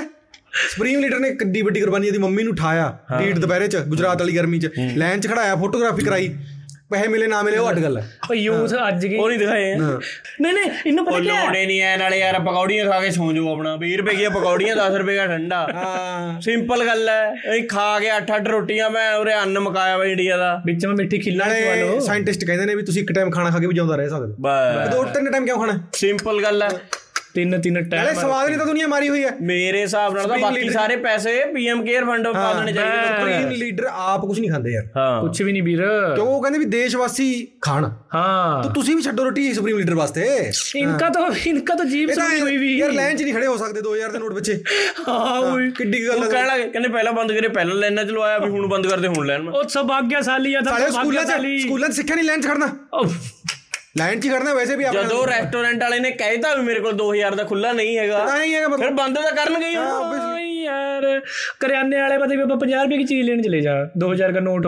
[0.69, 4.37] ਸੁਪਰੀਮ ਲੀਡਰ ਨੇ ਕਿੱਡੀ ਵੱਡੀ ਕੁਰਬਾਨੀ ਇਹਦੀ ਮੰਮੀ ਨੂੰ ਉਠਾਇਆ। ਢੀਡ ਦੁਪਹਿਰੇ ਚ ਗੁਜਰਾਤ ਵਾਲੀ
[4.37, 6.35] ਗਰਮੀ ਚ। ਲਾਈਨ ਚ ਖੜਾਇਆ ਫੋਟੋਗ੍ਰਾਫੀ ਕਰਾਈ।
[6.91, 9.75] ਪੈਸੇ ਮਿਲੇ ਨਾ ਮਿਲੇ ਉਹ ਅੱਡ ਗੱਲ ਹੈ। ਉਹ ਯੂਥ ਅੱਜ ਕੀ ਉਹ ਨਹੀਂ ਦਿਖਾਏ।
[9.75, 11.43] ਨਹੀਂ ਨਹੀਂ ਇਹਨੂੰ ਪਤਾ ਕੀ ਹੈ?
[11.45, 14.75] ਲੋੜੇ ਨਹੀਂ ਐ ਨਾਲੇ ਯਾਰ ਪਕੌੜੀਆਂ ਖਾ ਕੇ ਸੌਂ ਜਾਓ ਆਪਣਾ। 20 ਰੁਪਏ ਦੀਆਂ ਪਕੌੜੀਆਂ
[14.75, 19.35] 10 ਰੁਪਏ ਦਾ ਠੰਡਾ। ਹਾਂ। ਸਿੰਪਲ ਗੱਲ ਹੈ। ਇਹ ਖਾ ਕੇ 8-8 ਰੋਟੀਆਂ ਮੈਂ ਉਰੇ
[19.35, 22.83] ਅੰਨ ਮਕਾਇਆ ਵਾ ਇੰਡੀਆ ਦਾ। ਵਿੱਚ ਮੈਂ ਮਿੱਠੀ ਖਿੱਲਾ ਖਵਾ ਲਓ। ਸਾਇੰਟਿਸਟ ਕਹਿੰਦੇ ਨੇ ਵੀ
[22.83, 25.59] ਤੁਸੀਂ ਇੱਕ ਟਾਈਮ ਖਾਣਾ ਖਾ ਕੇ ਵੀ ਜਿਉਂਦਾ ਰਹਿ ਸਕਦੇ ਬਸ। ਦੋ ਤਿੰਨ ਟਾਈਮ ਕਿਉਂ
[25.59, 25.79] ਖਾਣਾ?
[25.93, 26.69] ਸਿੰਪਲ ਗੱਲ ਹੈ।
[27.35, 30.37] ਤਿੰਨ ਤਿੰਨ ਟਾਈਮ ਨਾਲੇ ਸਵਾਦ ਨਹੀਂ ਤਾਂ ਦੁਨੀਆ ਮਾਰੀ ਹੋਈ ਹੈ। ਮੇਰੇ ਹਿਸਾਬ ਨਾਲ ਤਾਂ
[30.37, 34.71] ਬਾਕੀ ਸਾਰੇ ਪੈਸੇ ਪੀਐਮ ਕੇਅਰ ਫੰਡ ਪਾ ਦੇਣੇ ਚਾਹੀਦੇ ਸੁਪਰੀਮ ਲੀਡਰ ਆਪ ਕੁਝ ਨਹੀਂ ਖਾਂਦੇ
[34.71, 34.85] ਯਾਰ।
[35.21, 35.79] ਕੁਝ ਵੀ ਨਹੀਂ ਵੀਰ।
[36.15, 36.25] ਕਿਉਂ?
[36.27, 40.27] ਉਹ ਕਹਿੰਦੇ ਵੀ ਦੇਸ਼ ਵਾਸੀ ਖਾਣ। ਹਾਂ। ਤਾਂ ਤੁਸੀਂ ਵੀ ਛੱਡੋ ਰੋਟੀ ਸੁਪਰੀਮ ਲੀਡਰ ਵਾਸਤੇ।
[40.75, 43.81] ਇਨਕਾ ਤਾਂ ਇਨਕਾ ਤਾਂ ਜੀਬ ਸੁਣੀ ਹੋਈ ਵੀ। ਯਾਰ ਲਾਈਨ 'ਚ ਨਹੀਂ ਖੜੇ ਹੋ ਸਕਦੇ
[43.81, 44.59] 2000 ਦੇ ਨੋਟ ਪਿੱਛੇ
[45.07, 48.37] ਹਾਂ ਉਹ ਕਿੱਡੀ ਗੱਲ ਹੈ ਕਹਿਣ ਲੱਗੇ ਕਹਿੰਦੇ ਪਹਿਲਾਂ ਬੰਦ ਕਰੇ ਪਹਿਲਾਂ ਲਾਈਨਾਂ 'ਚ ਲਵਾਇਆ
[48.37, 50.79] ਵੀ ਹੁਣ ਬੰਦ ਕਰਦੇ ਹੁਣ ਲਾਈਨ ਉਹ ਸਭ ਆਗਿਆਸ਼ਾਲੀ ਆ ਤਾਂ
[51.63, 52.67] ਸਕੂਲਾਂ 'ਚ ਸਿੱਖਿਆ ਨਹੀਂ ਲਾਈਨ 'ਚ ਖੜਨਾ।
[53.99, 57.35] ਲਾਈਨ 'ਚ ਖੜਨਾ ਵੈਸੇ ਵੀ ਆਪਣਾ। ਜਦੋਂ ਰੈਸਟੋਰੈਂਟ ਵਾਲੇ ਨੇ ਕਹਿਤਾ ਵੀ ਮੇਰੇ ਕੋਲ 2000
[57.35, 59.75] ਦਾ ਖੁੱਲਾ ਨਹੀਂ ਹੈਗਾ ਤਾਂ ਹੀ ਹੈਗਾ ਫਿਰ ਬੰਦ ਤਾਂ ਕਰਨਗੇ ਹੀ
[60.69, 61.21] ਯਾਰ
[61.59, 64.67] ਕਰਿਆਨੇ ਵਾਲੇ ਪਤਾ ਵੀ ਆਪਾਂ 50 ਰੁਪਏ ਦੀ ਚੀਜ਼ ਲੈਣ ਚਲੇ ਜਾ 2000 ਦਾ ਨੋਟ।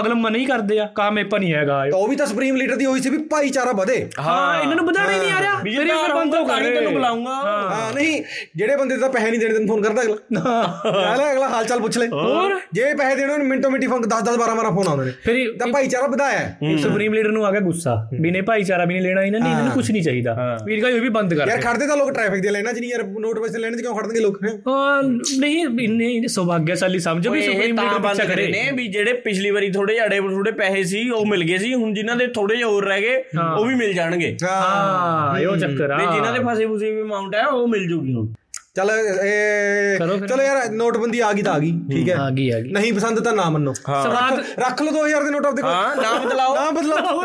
[0.00, 2.76] ਅਗਲਾ ਮਨ ਹੀ ਕਰਦੇ ਆ ਕਾ ਮੇਪਾ ਨਹੀਂ ਹੈਗਾ ਤਾਂ ਉਹ ਵੀ ਤਾਂ ਸੁਪਰੀਮ ਲੀਡਰ
[2.76, 5.70] ਦੀ ਹੋਈ ਸੀ ਵੀ ਭਾਈਚਾਰਾ ਵਧੇ। ਹਾਂ। ਇਹਨਾਂ ਨੂੰ ਵਧਾਣਾ ਹੀ ਨਹੀਂ ਆ ਰਿਹਾ। ਜੇ
[5.70, 8.22] ਇਹ ਬੰਦ ਹੋ ਹੀ ਤੈਨੂੰ ਬੁਲਾਉਂਗਾ। ਹਾਂ। ਨਹੀਂ
[8.56, 10.16] ਜਿਹੜੇ ਬੰਦੇ ਤਾਂ ਪੈਸੇ ਨਹੀਂ ਦੇਣੇ ਤੈਨੂੰ ਫੋਨ ਕਰਦਾ ਅਗਲਾ।
[10.84, 12.60] ਚੱਲ ਅਗਲਾ ਹਾਲ ਚਾਲ ਪੁੱਛ ਲੈ। ਹੋਰ?
[12.72, 15.36] ਜੇ ਪੈਸੇ ਦੇਣੇ ਉਹਨੂੰ ਮਿੰਟੋ ਮਿੰਟੀ ਫੋਨ 10 10 12 12 ਫੋਨ ਆਉਂਦੇ ਨੇ। ਫਿਰ
[15.36, 19.02] ਇਹ- ਤਾਂ ਭਾਈਚਾਰਾ ਵਧਾਇਆ। ਸੁਪਰੀਮ ਲੀਡਰ ਨੂੰ ਆ ਗਿਆ ਗੁੱਸਾ। ਵੀ ਨੇ ਭਾਈਚਾਰਾ ਵੀ ਨਹੀਂ
[19.02, 21.60] ਲੈਣਾ ਇਹਨਾਂ ਨੇ ਇਹਨਾਂ ਨੂੰ ਕੁਝ ਨਹੀਂ ਚਾਹੀਦਾ। ਵੀਰ ਕਾ ਇਹ ਵੀ ਬੰਦ ਕਰ ਯਾਰ
[21.60, 24.20] ਖੜਦੇ ਤਾਂ ਲੋਕ ਟ੍ਰੈਫਿਕ ਦੇ ਲਾਈਨਾਂ 'ਚ ਨਹੀਂ ਯਾਰ ਨੋਟ ਵੈਸੇ ਲੈਣ 'ਚ ਕਿਉਂ ਖੜਨਗੇ
[24.20, 24.50] ਲੋਕ ਹੈਂ?
[25.38, 29.50] ਨਹੀਂ ਇੰਨੇ ਸੌਭਾਗਿਆਸ਼ਾਲੀ ਸਮਝੋ ਵੀ ਸੁਪਰੀਮ ਲੀਡਰ ਬੰਦ ਪਿੱਛਾ ਕਰੇ ਕਰੇ ਨੇ ਵੀ ਜਿਹੜੇ ਪਿਛਲੀ
[29.50, 32.68] ਵਾਰੀ ਥੋੜੇ ਅੜੇ ਥੋੜੇ ਪੈਸੇ ਸੀ ਉਹ ਮਿਲ ਗਏ ਸੀ ਹੁਣ ਜਿਨ੍ਹਾਂ ਦੇ ਥੋੜੇ ਜਿਹੇ
[32.68, 33.22] ਹੋਰ ਰਹਿ ਗਏ
[33.58, 37.34] ਉਹ ਵੀ ਮਿਲ ਜਾਣਗੇ। ਹਾਂ ਇਹੋ ਚੱਕਰ ਆ ਤੇ ਜਿਨ੍ਹਾਂ ਦੇ ਫਸੇ ਫੁਸੇ ਵੀ ਅਮਾਉਂਟ
[37.34, 38.26] ਹੈ ਉਹ ਮਿਲ ਜੂਗੀ ਹੁਣ।
[38.76, 42.50] ਚੱਲ ਇਹ ਕਰੋ। ਚਲੋ ਯਾਰ ਨੋਟਬੰਦੀ ਆ ਗਈ ਤਾਂ ਆ ਗਈ ਠੀਕ ਹੈ। ਆ ਗਈ
[42.50, 45.70] ਆ ਗਈ। ਨਹੀਂ ਪਸੰਦ ਤਾਂ ਨਾ ਮੰਨੋ। ਸਵਾਦ ਰੱਖ ਲਓ 2000 ਦੇ ਨੋਟ ਆਪਦੇ ਕੋਲ।
[45.70, 47.20] ਹਾਂ ਨਾ ਬਦਲਾਓ। ਨਾ ਬਦਲਾਓ।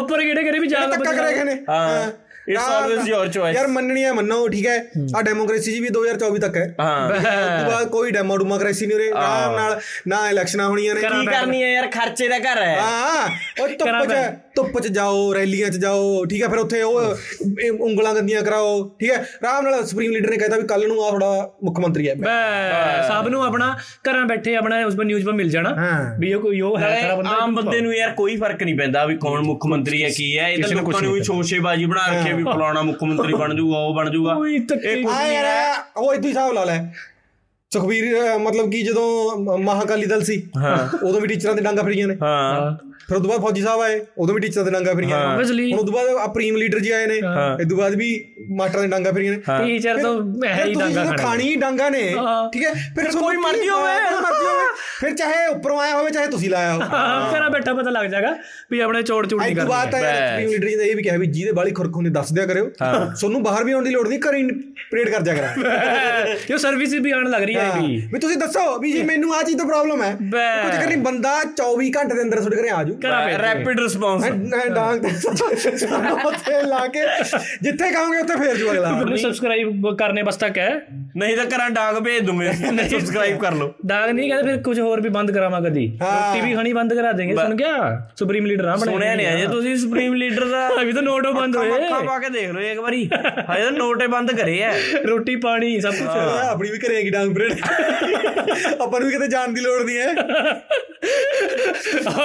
[0.00, 2.10] ਉੱਪਰ ਕਿਹੜੇ ਕਿਹੜੇ ਵੀ ਜਾ ਧੱਕਾ ਕਰਿਆ ਨੇ ਹਾਂ।
[2.48, 4.86] ਇਟਸ ਆਲਵੇਸ ਯੋਰ ਚੋਇਸ ਯਾਰ ਮੰਨਣੀ ਹੈ ਮੰਨੋ ਠੀਕ ਹੈ?
[5.16, 8.96] ਆ ਡੈਮੋਕ੍ਰੇਸੀ ਜੀ ਵੀ 2024 ਤੱਕ ਹੈ। ਹਾਂ। ਉਸ ਤੋਂ ਬਾਅਦ ਕੋਈ ਡੈਮੋ ਡੈਮੋਕ੍ਰੇਸੀ ਨਹੀਂ
[8.96, 12.76] ਉਰੇ। ਆਰਾਮ ਨਾਲ ਨਾ ਇਲੈਕਸ਼ਨਾਂ ਹੋਣੀਆਂ ਨੇ। ਕੀ ਕਰਨੀ ਹੈ। ਯਾਰ ਖਰਚੇ ਦਾ ਘਰ ਹੈ।
[12.80, 13.28] ਹਾਂ
[13.62, 14.12] ਉਹ ਧੁੱਪ 'ਚ
[14.56, 17.00] ਧੁੱਪ 'ਚ ਜਾਓ ਰੈਲੀਆਂ 'ਚ ਜਾਓ ਠੀਕ ਹੈ ਫਿਰ ਉੱਥੇ ਉਹ
[17.60, 21.04] ਇਹ ਉਂਗਲਾਂ ਗੰਦੀਆਂ ਕਰਾਓ ਠੀਕ ਹੈ ਆਰਾਮ ਨਾਲ ਸੁਪਰੀਮ ਲੀਡਰ ਨੇ ਕਹਿਤਾ ਵੀ ਕੱਲ ਨੂੰ
[21.04, 25.24] ਆ ਥੋੜਾ ਮੁੱਖ ਮੰਤਰੀ ਹੈ। ਬੈ ਸਭ ਨੂੰ ਆਪਣਾ ਘਰਾਂ ਬੈਠੇ ਆਪਣਾ ਉਸ ਪਰ ਨਿਊਜ਼
[25.26, 28.12] ਪਰ ਮਿਲ ਜਾਣਾ ਹਾਂ। ਵੀ ਇਹ ਕੋਈ ਉਹ ਹੈ ਸਾਰਾ ਬੰਦਾ ਆਮ ਬੰਦੇ ਨੂੰ ਯਾਰ
[28.14, 31.12] ਕੋਈ ਫ਼ਰਕ ਨਹੀਂ ਪੈਂਦਾ ਵੀ ਕੌਣ ਮੁੱਖ ਮੰਤਰੀ ਹੈ ਕੀ ਹੈ ਇਹ ਤਾਂ ਲੋਕਾਂ ਨੂੰ
[31.12, 35.02] ਵੀ ਸ਼ੋਸ਼ੇਬਾਜ਼ੀ ਬਣਾ ਰੱਖੇ ਵੀ ਫਲਾਣਾ ਮੁੱਖ ਮੰਤਰੀ ਬਣ ਜਾਊਗਾ ਉਹ ਬਣ ਜਾਊਗਾ। ਕੋਈ ਧੱਕੇ
[35.10, 36.80] ਆ ਯਾਰ ਉਹ ਇਦਾਂ ਹੀ ਹਿਸਾਬ ਲਾ ਲੈ।
[37.72, 38.04] ਸੁਖਬੀਰ
[38.38, 42.76] ਮਤਲਬ ਕਿ ਜਦੋਂ ਮਹਾਕਾਲੀ ਦਲ ਸੀ ਹਾਂ। ਉਦੋਂ ਵੀ ਟੀਚਰਾਂ ਦੇ ਡਾਂਗਾ ਫਰੀਆਂ ਨੇ। ਹਾਂ।
[43.08, 46.08] ਫਿਰ ਉਦੋਂ ਬਾਅਦ ਫੌਜੀ ਸਾਹਿਬ ਆਏ ਉਦੋਂ ਵੀ ਟੀਚਰਾਂ ਦੇ ਡਾਂਗਾ ਫਰੀਆਂ। ਹੁਣ ਉਦੋਂ ਬਾਅਦ
[46.16, 47.16] ਆ ਪ੍ਰੀਮ ਲੀਡਰ ਜੀ ਆਏ ਨੇ
[47.62, 48.08] ਇਦੋਂ ਬਾਅਦ ਵੀ
[48.56, 50.14] ਮਾਸਟਰਾਂ ਦੇ ਡਾਂਗਾ ਫਰੀਆਂ ਨੇ। ਟੀਚਰ ਤੋਂ
[50.44, 52.72] ਹੈ ਫਿਰ ਹੀ ਡਾਂਗਾ ਖਾਣਾ ਖਾਣੀ ਹੀ ਡਾਂਗਾ ਨੇ ਹਾਂ। ਠੀਕ ਹੈ?
[52.96, 54.64] ਫਿਰ ਕੋਈ ਮਰਜ਼ੀ ਹੋਵੇ। ਹਾਂ, ਮਰਜ਼ੀ ਹੋਵੇ
[55.00, 58.34] ਫਿਰ ਚਾਹੇ ਉੱਪਰੋਂ ਆਇਆ ਹੋਵੇ ਚਾਹੇ ਤੁਸੀਂ ਲਾਇਆ ਹੋਵੇ। ਹਾਂ ਘਰਾਂ ਬੈਠਾ ਪਤਾ ਲੱਗ ਜਾਗਾ
[58.70, 60.96] ਵੀ ਆਪਣੇ ਚੋੜ ਚੂੜ ਨਹੀਂ ਅੱਜ ਤੋਂ ਬਾਅਦ ਤਾਂ ਕਰਨੀ ਪ੍ਰੀਮ ਲੀਡਰ ਜੀ ਨੇ ਇਹ
[60.96, 63.90] ਵੀ ਕਿਹਾ ਵੀ ਜਿਹਦੇ ਬਾਲੀ ਖੁਰਕ ਹੁੰਦੀ ਦੱਸ ਦਿਆ ਕਰਿਓ। ਤੁਹਾਨੂੰ ਬਾਹਰ ਵੀ ਆਉਣ ਦੀ
[63.90, 64.42] ਲੋੜ ਨਹੀਂ ਘਰੇ
[64.90, 68.78] ਪਰੇਡ ਕਰ ਜਾ ਕਰਾਂ। ਇਹ ਸਰਵਿਸ ਵੀ ਆਣ ਲੱਗ ਰਹੀ ਹੈ ਵੀ ਵੀ ਤੁਸੀਂ ਦੱਸੋ
[68.78, 72.38] ਵੀ ਜੀ ਮੈਨੂੰ ਆ ਚੀਜ਼ ਤੋਂ ਪ੍ਰੋਬਲਮ ਹੈ। ਕੁਝ ਕਰੀ ਬੰਦਾ 24 ਘੰਟੇ ਦੇ ਅੰਦਰ
[72.38, 75.08] ਤੁਹਾਡੇ ਘਰੇ ਆ ਜੂ ਰੈਪਿਡ ਰਿਸਪੌਂਸ ਮੈਂ ਡਾਂਗ ਤੇ
[76.26, 77.00] ਉੱਥੇ ਲਾ ਕੇ
[77.62, 81.98] ਜਿੱਥੇ ਕਹੋਗੇ ਉੱਥੇ ਫੇਰ ਜੂ ਅਗਲਾ। ਸਬਸਕ੍ਰਾਈਬ ਕਰਨੇ ਬਸ ਤੱਕ ਹੈ। ਨਹੀਂ ਤਾਂ ਘਰਾਂ ਡਾਕ
[82.00, 82.52] ਭੇਜ ਦੂੰਗੇ।
[82.88, 86.54] ਸਬਸਕ੍ਰਾਈਬ ਕਰ ਲਓ। ਡਾਕ ਨਹੀਂ ਕਹਿੰਦੇ ਫਿਰ ਕੁਝ ਹੋਰ ਵੀ ਬੰਦ ਕਰਾਵਾਂ ਕਦੀ। ਰੋਟੀ ਵੀ
[86.54, 87.76] ਖਾਣੀ ਬੰਦ ਕਰਾ ਦੇਗੇ ਸੁਣ ਗਿਆ?
[88.16, 91.56] ਸੁਪਰੀਮ ਲੀਡਰ ਆ ਬਣੇ ਸੁਣਿਆ ਨਹੀਂ ਅਜੇ ਤੁਸੀਂ ਸੁਪਰੀਮ ਲੀਡਰ ਦਾ ਅਭੀ ਤਾਂ ਨੋਟੋ ਬੰਦ
[91.56, 94.72] ਹੋਏ। ਮੱਖਾ ਪਾ ਕੇ ਦੇਖ ਲਓ ਇੱਕ ਵਾਰੀ। ਹਜੇ ਤਾਂ ਨੋਟੇ ਬੰਦ ਕਰੇ ਐ
[95.06, 97.52] ਰੋਟੀ ਪਾਣੀ ਸਭ ਕੁਝ ਆਪਣੀ ਵੀ ਕਰੇਗੀ ਡਾਂਗ ਬ੍ਰੇਡ
[98.80, 100.12] ਆਪਾਂ ਨੂੰ ਕਿਤੇ ਜਾਣ ਦੀ ਲੋੜ ਨਹੀਂ ਐ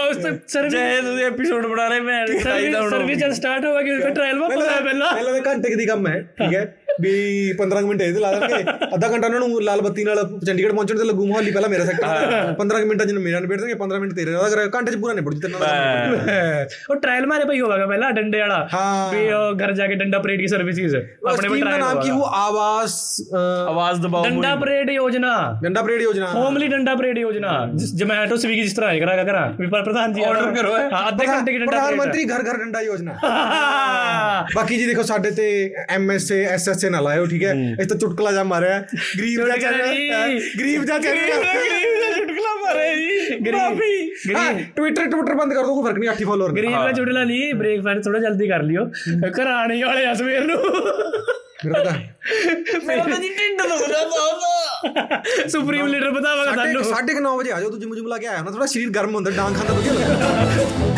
[0.01, 4.39] ਉਸ ਤੇ ਸਰਵਿਸ ਜੇ ਤੁਸੀਂ ਐਪੀਸੋਡ ਬਣਾ ਰਹੇ ਮੈਂ ਸਰਵਿਸ ਸਟਾਰਟ ਹੋਵੇਗੀ ਉਸ ਦਾ ਟ੍ਰਾਇਲ
[4.39, 6.65] ਵਾ ਪਹਿਲਾਂ ਪਹਿਲਾਂ। ਤਾਂ ਘੰਟੇ ਦੀ ਕੰਮ ਹੈ ਠੀਕ ਹੈ।
[6.99, 7.11] ਵੀ
[7.57, 8.63] 15 ਮਿੰਟ ਇਹਦੇ ਲਾ ਦੇਣਗੇ
[8.95, 12.53] ਅੱਧਾ ਘੰਟਾ ਉਹਨਾਂ ਨੂੰ ਲਾਲ ਬੱਤੀ ਨਾਲ ਚੰਡੀਗੜ੍ਹ ਪਹੁੰਚਣ ਤੇ ਲੱਗੂ ਮੋਹਾਲੀ ਪਹਿਲਾਂ ਮੇਰਾ ਸੈਕਟਰ
[12.59, 15.33] 15 ਮਿੰਟਾਂ ਜਿਹਨੂੰ ਮੇਰਾ ਨਿਬੇੜ ਦੇਣਗੇ 15 ਮਿੰਟ ਤੇਰੇ ਦਾ ਅਗਰ ਘੰਟੇ ਚ ਪੂਰਾ ਨਿਬੜ
[15.33, 18.57] ਜੂ ਤੇਰੇ ਨਾਲ ਉਹ ਟ੍ਰਾਇਲ ਮਾਰੇ ਭਾਈ ਹੋਵਾਗਾ ਪਹਿਲਾਂ ਡੰਡੇ ਵਾਲਾ।
[19.11, 19.27] ਵੀ
[19.61, 22.93] ਘਰ ਜਾ ਕੇ ਡੰਡਾ ਪਰੇਡ ਦੀ ਸਰਵਿਸਿਜ਼ ਆਪਣੇ ਕੋਲ ਟ੍ਰਾਇਲ ਨਾਮ ਕੀ ਉਹ ਆਵਾਜ਼
[23.67, 25.31] ਆਵਾਜ਼ ਦਬਾਓ ਡੰਡਾ ਪਰੇਡ ਯੋਜਨਾ।
[25.63, 27.51] ਡੰਡਾ ਪਰੇਡ ਯੋਜਨਾ। ਹੋਮਲੀ ਡੰਡਾ ਪਰੇਡ ਯੋਜਨਾ।
[27.95, 31.51] ਜਮੈਟੋ ਸਵੀਗੀ ਜਿਸ ਤਰ੍ਹਾਂ ਹੈ ਕਰਾਗਾ ਕਰਾ ਵੀ ਪ੍ਰਧਾਨ ਜੀ ਆਰਡਰ ਕਰੋ ਹਾਂ ਅੱਧੇ ਘੰਟੇ
[31.51, 33.15] ਦੀ ਡੰਡਾ ਪ੍ਰਧਾਨ ਮੰਤਰੀ ਘਰ ਘਰ ਡੰਡਾ ਯੋਜਨਾ।
[34.55, 35.47] ਬਾਕੀ ਜੀ ਦੇਖੋ ਸਾਡੇ ਤੇ
[35.89, 38.86] ਐਮਐਸਏ ਐਸਐਸ ਐਸਐਸਏ ਨਾਲ ਆਇਓ ਠੀਕ ਹੈ ਇਸ ਤਾਂ ਚੁਟਕਲਾ ਜਾ ਮਾਰਿਆ ਹੈ।
[39.18, 45.34] ਗਰੀਬ ਜਾ ਚੁਟਕਲਾ ਚੈਨਲ ਨਹੀਂ। ਗਰੀਬ ਜਾ ਚੈਨਲ ਚੁਟਕਲਾ ਮਾਰੇ ਜੀ गरीब ਹਾਂ ਟਵਿੱਟਰ ਟਵਿੱਟਰ
[45.34, 48.48] ਬੰਦ ਕਰ ਦੋ ਕੋਈ ਫਰਕ ਨਹੀਂ 8 ਫਾਲੋਅਰ गरीब का चुटला ली ब्रेकफास्ट थोड़ा जल्दी
[48.48, 48.84] कर लियो
[49.36, 50.56] कराने वाले आ सवेर नु
[51.66, 51.92] ਮੇਰਾ ਤਾਂ
[52.86, 54.44] ਮੇਰਾ ਤਾਂ ਜੀ ਢਿੱਡ ਦੁਖਦਾ ਬਹੁਤ
[55.52, 58.18] सुप्रीम लीडर बतावा ਸਾਢੇ सानू ਸਾਢੇ ਕੁ ਨੌ ਵਜੇ ਆ ਜਾਓ ਤੂੰ ਜਿਮ ਜਿਮ ਲਾ
[58.18, 60.89] ਕੇ ਆਇਆ ਨਾ ਥੋੜਾ ਸਰੀਰ ਗਰਮ ਹੁੰਦਾ ਡਾਂਗ ਖਾਂਦਾ ਵਧੀਆ ਲੱਗਦਾ